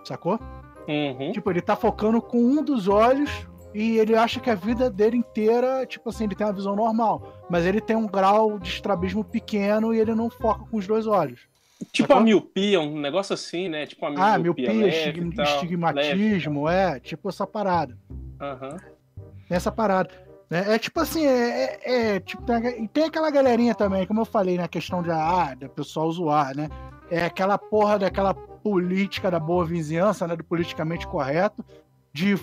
[0.04, 0.40] sacou?
[0.88, 1.32] Uhum.
[1.32, 3.30] Tipo, ele tá focando com um dos olhos
[3.76, 7.32] e ele acha que a vida dele inteira, tipo assim, ele tem uma visão normal.
[7.48, 11.06] Mas ele tem um grau de estrabismo pequeno e ele não foca com os dois
[11.06, 11.42] olhos.
[11.92, 12.18] Tipo Sacou?
[12.18, 13.86] a miopia, um negócio assim, né?
[13.86, 14.26] Tipo a miopia.
[14.34, 15.58] Ah, miopia, leve estigma- e tal, leve.
[15.58, 17.96] estigmatismo, é, tipo essa parada.
[18.42, 18.78] Aham.
[19.48, 20.10] Tem essa parada.
[20.50, 20.74] Né?
[20.76, 24.26] É tipo assim, é, é- é, tipo, tem, e tem aquela galerinha também, como eu
[24.26, 26.70] falei, na questão de, ah, da pessoal zoar, né?
[27.12, 30.36] É aquela porra daquela política da boa vizinhança, né?
[30.36, 31.64] Do politicamente correto,
[32.14, 32.36] de,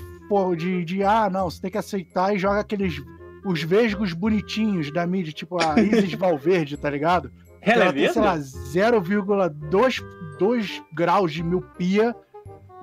[0.56, 3.02] de, de ah, não, você tem que aceitar e joga aqueles.
[3.44, 7.30] Os vesgos bonitinhos da mídia, tipo a Isis Valverde, tá ligado?
[7.60, 8.50] Ela é Ela tem, sei lá, verde?
[8.50, 10.02] 0,2
[10.38, 12.14] 2 graus de miopia.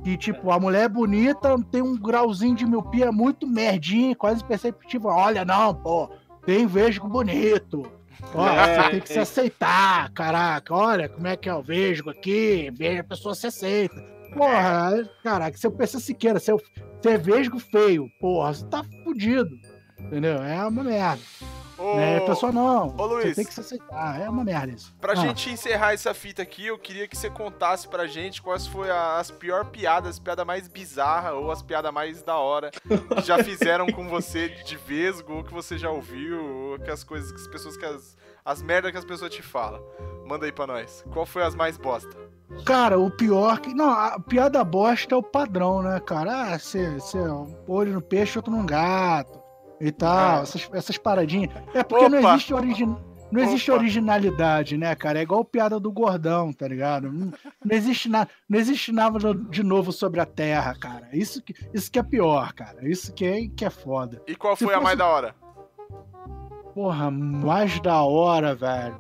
[0.06, 5.10] E, tipo, a mulher é bonita, tem um grauzinho de miopia muito merdinho, quase perceptível.
[5.10, 6.10] Olha, não, pô,
[6.46, 7.90] tem vesgo bonito.
[8.36, 9.22] Ó, É, você tem que se é.
[9.22, 10.74] aceitar, caraca.
[10.74, 12.70] Olha como é que é o vesgo aqui.
[12.74, 13.96] Veja, a pessoa se aceita.
[14.34, 16.60] Porra, caraca, se eu pensar Siqueira, se eu
[17.02, 19.50] se é vesgo feio, porra, você tá fudido.
[20.00, 20.42] Entendeu?
[20.44, 21.22] É uma merda.
[21.78, 22.18] Ô, né?
[22.18, 22.94] A pessoa não.
[22.98, 23.30] Ô, Luiz.
[23.30, 24.22] Você tem que se aceitar.
[24.22, 24.94] É uma merda isso.
[25.02, 25.16] Pra Ah.
[25.16, 29.32] gente encerrar essa fita aqui, eu queria que você contasse pra gente quais foram as
[29.32, 33.88] pior piadas, as piadas mais bizarras ou as piadas mais da hora que já fizeram
[33.88, 37.48] com você de vesgo, ou que você já ouviu, ou que as coisas que as
[37.48, 38.16] pessoas que as,
[38.46, 39.82] as merdas que as pessoas te falam.
[40.26, 41.04] Manda aí pra nós.
[41.12, 42.16] Qual foi as mais bosta?
[42.66, 43.74] Cara, o pior que.
[43.74, 46.54] Não, a piada bosta é o padrão, né, cara?
[46.54, 49.42] Ah, você, um olho no peixe, outro no gato.
[49.84, 50.40] E tal.
[50.40, 50.42] É.
[50.44, 51.52] Essas, essas paradinhas.
[51.74, 52.96] É porque não existe origin...
[53.32, 53.80] Não existe Opa!
[53.80, 55.18] originalidade, né, cara?
[55.18, 57.12] É igual piada do gordão, tá ligado?
[57.12, 57.34] Não,
[57.66, 61.10] não existe nada, não existe nada de novo sobre a Terra, cara.
[61.12, 62.88] Isso que, isso que é pior, cara.
[62.88, 64.22] Isso que é, que é foda.
[64.28, 65.36] E qual foi a mais da hora?
[66.76, 69.00] Porra, mais da hora, velho.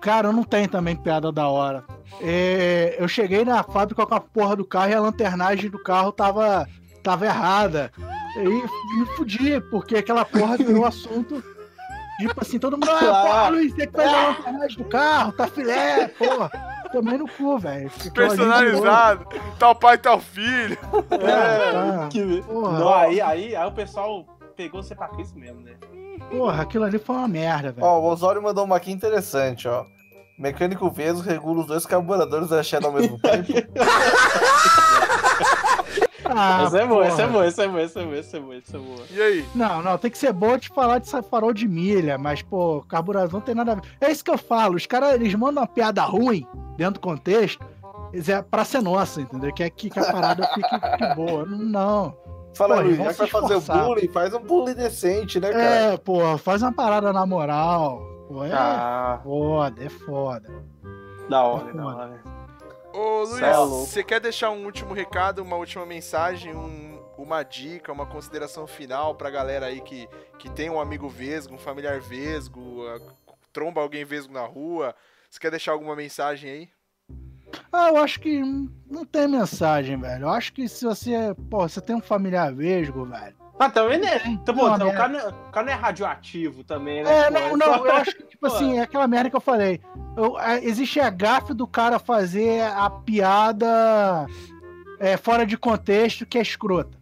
[0.00, 1.84] Cara, eu não tenho também piada da hora.
[2.20, 6.10] É, eu cheguei na fábrica com a porra do carro e a lanternagem do carro
[6.10, 6.68] tava,
[7.00, 7.92] tava errada.
[8.42, 11.42] E me fudi, porque aquela porra virou assunto.
[12.18, 15.46] Tipo assim, todo mundo, ah, porra, Luiz, você que faz a lanternagem do carro, tá
[15.46, 16.50] filé, porra.
[16.90, 17.90] Tomei no cu, velho.
[18.12, 19.26] Personalizado,
[19.58, 20.76] tal pai, tal filho.
[21.10, 22.08] É, tá.
[22.10, 22.42] Que...
[22.42, 22.78] Porra.
[22.78, 24.26] Não, aí, aí, aí o pessoal
[24.56, 25.74] pegou você pra isso mesmo, né?
[26.30, 27.86] Porra, aquilo ali foi uma merda, velho.
[27.86, 29.84] Ó, o Osório mandou uma aqui interessante, ó.
[30.38, 33.46] Mecânico Vesgo regula os dois carburadores da Shadow ao mesmo tempo.
[36.28, 38.40] Ah, essa é boa, essa é boa, essa é boa, essa é boa, essa é
[38.40, 39.00] boa, essa é boa.
[39.10, 39.44] E aí?
[39.54, 43.32] Não, não, tem que ser bom de falar de farol de milha, mas, pô, carburador
[43.32, 43.82] não tem nada a ver.
[44.00, 47.64] É isso que eu falo, os caras, eles mandam uma piada ruim, dentro do contexto,
[48.12, 49.52] é pra ser nossa, entendeu?
[49.52, 51.44] Quer que, que a parada fique, fique boa.
[51.46, 52.16] Não.
[52.54, 55.62] Fala, Pô, Luiz, já que vai fazer o bullying, faz um bullying decente, né, cara?
[55.64, 58.00] É, pô, faz uma parada na moral.
[58.26, 60.50] Pô, é Ah, foda, é foda.
[61.28, 62.22] da hora, da hora.
[62.98, 67.92] Ô é Luiz, você quer deixar um último recado, uma última mensagem, um- uma dica,
[67.92, 72.86] uma consideração final pra galera aí que, que tem um amigo vesgo, um familiar vesgo,
[72.88, 73.00] a-
[73.52, 74.94] tromba alguém vesgo na rua?
[75.30, 76.68] Você quer deixar alguma mensagem aí?
[77.72, 80.24] Ah, eu acho que não- não tem mensagem, velho.
[80.24, 81.12] Eu acho que se você,
[81.50, 83.36] pô, você tem um familiar vesgo, velho.
[83.58, 84.20] Ah, também né?
[84.26, 84.92] Então, pô, então, né?
[84.92, 87.12] o, cara não é, o cara não é radioativo também, né?
[87.12, 87.30] É, pô?
[87.38, 88.54] não, não, eu acho que, tipo Pô.
[88.54, 89.80] assim, é aquela merda que eu falei.
[90.16, 94.26] Eu- é, existe a gafe do cara fazer a piada
[95.00, 96.96] é, fora de contexto que é escrota.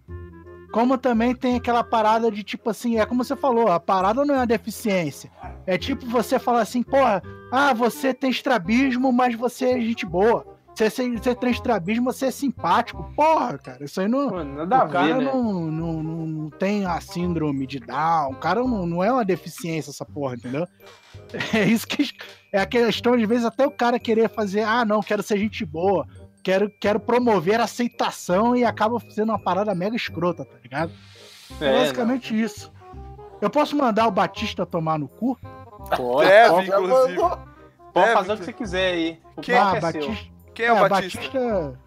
[0.73, 4.35] Como também tem aquela parada de tipo assim, é como você falou, a parada não
[4.35, 5.31] é uma deficiência.
[5.67, 10.56] É tipo você falar assim, porra, ah, você tem estrabismo, mas você é gente boa.
[10.77, 13.11] Você, você, você tem estrabismo, você é simpático.
[13.17, 15.33] Porra, cara, isso aí não, Pô, nada o cara ver, né?
[15.33, 19.25] não, não, não, não tem a síndrome de Down, o cara não, não é uma
[19.25, 20.69] deficiência essa porra, entendeu?
[21.55, 22.11] É isso que
[22.53, 25.65] é a questão, às vezes, até o cara querer fazer, ah, não, quero ser gente
[25.65, 26.07] boa,
[26.43, 30.93] quero, quero promover a aceitação e acaba sendo uma parada mega escrota, tá ligado?
[31.59, 32.71] É, Basicamente isso.
[33.41, 35.39] Eu posso mandar o Batista tomar no cu?
[35.43, 35.97] não.
[35.97, 37.19] Pode, Deve, pode, inclusive.
[37.19, 37.41] pode
[37.95, 39.21] deve, fazer o que você quiser aí.
[39.37, 40.36] O Quem- palco ah, é seu.
[40.57, 40.57] Batista.
[40.57, 41.81] Quem é o é, Batista?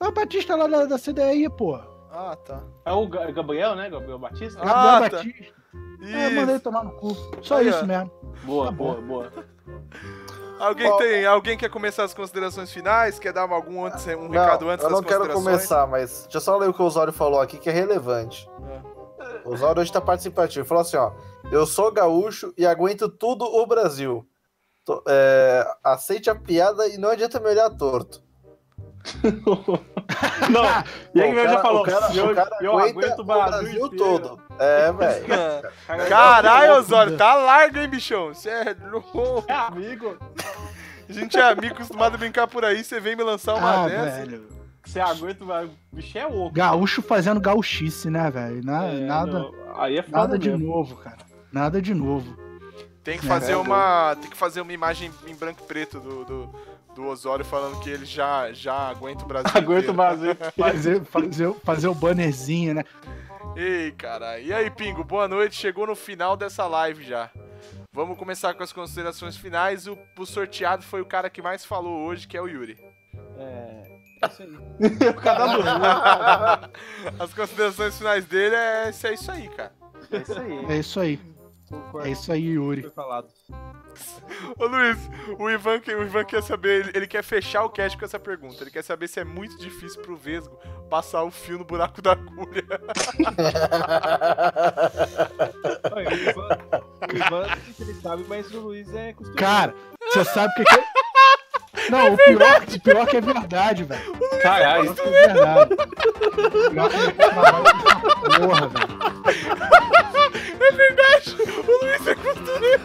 [0.00, 1.76] É o Batista lá da, da CDI, pô.
[2.10, 2.62] Ah, tá.
[2.84, 3.90] É o Ga- Gabriel, né?
[3.90, 4.60] Gabriel Batista?
[4.62, 5.16] Ah, Gabriel tá.
[5.16, 5.54] Batista.
[6.02, 6.36] É, Isso.
[6.36, 7.16] mandei tomar no cu.
[7.42, 8.10] Só Aí, isso mesmo.
[8.44, 9.32] Boa, Tá boa, boa.
[10.60, 13.18] Alguém Ó, tem, alguém quer começar as considerações finais?
[13.18, 16.36] Quer dar algum antes, um Não, recado antes eu das não quero começar, mas deixa
[16.36, 18.48] eu só ler o que o Osório falou aqui, que é relevante.
[19.44, 20.60] O Osório hoje tá participativo.
[20.60, 21.12] Ele falou assim, ó.
[21.50, 24.26] Eu sou gaúcho e aguento tudo o Brasil.
[24.84, 28.22] Tô- é, aceite a piada e não adianta me olhar torto.
[30.50, 30.64] Não,
[31.14, 33.86] e aí Pô, ele já falou, o cara, eu, o cara eu aguento o Brasil,
[33.86, 33.96] inteiro.
[33.96, 34.40] todo.
[34.58, 35.26] É, velho.
[35.26, 35.72] Cara,
[36.08, 38.28] Caralho, Osório, tá largo, hein, bichão?
[38.28, 39.44] Você é louco.
[39.46, 40.16] É amigo,
[41.08, 43.88] A gente é amigo, acostumado a brincar por aí, você vem me lançar uma Ah,
[43.88, 44.24] dessa.
[44.24, 44.48] velho.
[44.84, 45.64] você aguenta o.
[45.66, 46.50] O bicho é oco.
[46.52, 48.64] Gaúcho fazendo gauchice, né, velho?
[48.64, 50.66] Na- É, nada, não, Aí é foda nada de mesmo.
[50.66, 51.18] novo, cara.
[51.52, 52.36] Nada de novo.
[53.04, 54.16] Tem que É, fazer é, uma.
[54.16, 56.54] Tem que fazer uma imagem em branco e preto do, do,
[56.94, 59.50] do Osório falando que ele já, já aguenta o Brasil.
[59.54, 59.94] Aguenta o.
[59.94, 60.34] Brasil.
[60.58, 62.84] Fazer, fazer, fazer o bannerzinho, né?
[63.54, 64.42] Ei, caralho.
[64.42, 65.54] E aí, Pingo, boa noite.
[65.54, 67.30] Chegou no final dessa live já.
[67.92, 69.86] Vamos começar com as considerações finais.
[69.86, 72.76] O, o sorteado foi o cara que mais falou hoje, que é o Yuri.
[73.38, 73.82] É.
[74.22, 75.12] é Isso aí.
[75.22, 77.22] Cada um.
[77.22, 79.72] As considerações finais dele é, é isso aí, cara.
[80.10, 80.66] É isso aí.
[80.68, 81.33] É isso aí.
[81.68, 82.82] Concordo É isso aí, Yuri.
[82.82, 83.28] foi falado.
[84.58, 84.98] Ô Luiz,
[85.38, 88.62] o Ivan, o Ivan quer saber, ele, ele quer fechar o cast com essa pergunta.
[88.62, 90.58] Ele quer saber se é muito difícil pro Vesgo
[90.90, 92.64] passar o fio no buraco da agulha.
[95.92, 96.48] Olha, o Ivan,
[97.12, 97.46] o Ivan,
[97.80, 99.38] ele sabe, mas o Luiz é costureiro.
[99.40, 99.74] Cara,
[100.12, 100.84] você sabe o que, que
[101.76, 101.90] é.
[101.90, 104.12] Não, o, pior, o pior que é verdade, velho.
[104.12, 104.94] O Caralho.
[104.94, 105.74] que é verdade.
[105.74, 107.10] O pior que essa
[108.38, 108.94] porra, velho.
[110.60, 111.36] É verdade!
[111.40, 112.84] O Luiz é costureiro!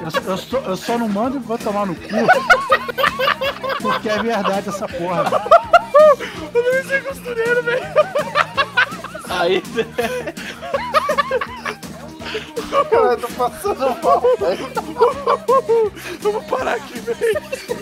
[0.00, 2.02] Eu, eu só, eu só não mando e vou tomar no cu.
[4.06, 5.24] Porque é verdade essa porra.
[6.54, 7.82] O Luiz é costureiro, velho!
[9.28, 9.60] Aí,
[12.90, 14.68] Cara, eu tô passando mal, velho.
[16.20, 17.75] Vamos parar aqui, velho!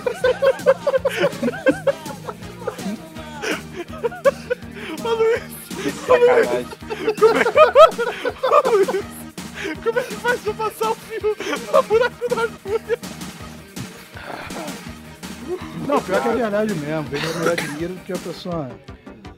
[17.02, 17.30] Mesmo.
[17.30, 18.70] É melhor dinheiro do que a pessoa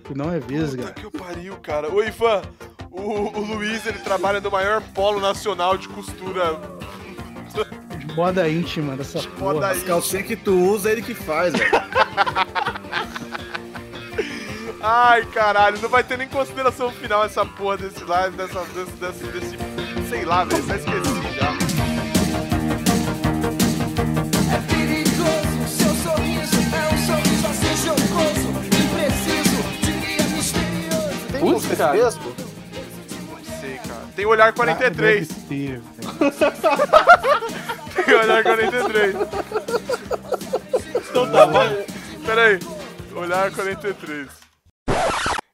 [0.04, 0.92] que não é Puta vesga.
[0.92, 1.92] que eu pariu, cara.
[1.92, 2.42] Ô, Ivan,
[2.90, 6.58] o, o Luiz, ele trabalha no maior polo nacional de costura.
[7.98, 9.70] De moda íntima dessa Moda porra.
[9.70, 11.70] As calcinhas que tu usa, é ele que faz, velho.
[14.80, 19.24] Ai, caralho, não vai ter nem consideração final essa porra desse live, dessa, desse, desse,
[19.26, 21.15] desse sei lá, velho, até esqueci
[31.76, 31.96] Cara.
[31.98, 32.10] Não
[33.60, 34.06] sei, cara.
[34.14, 35.30] Tem olhar 43.
[35.30, 35.82] Ah, velho.
[38.04, 39.14] Tem olhar 43.
[41.10, 41.86] Então tá, vai.
[42.24, 42.58] Pera aí.
[43.14, 44.46] Olhar 43.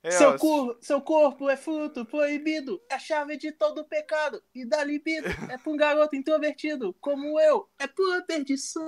[0.05, 4.43] É, Seu, ó, seu corpo é fruto proibido, é a chave de todo pecado.
[4.53, 8.83] E da libido é pra um garoto introvertido, como eu, é pura perdição.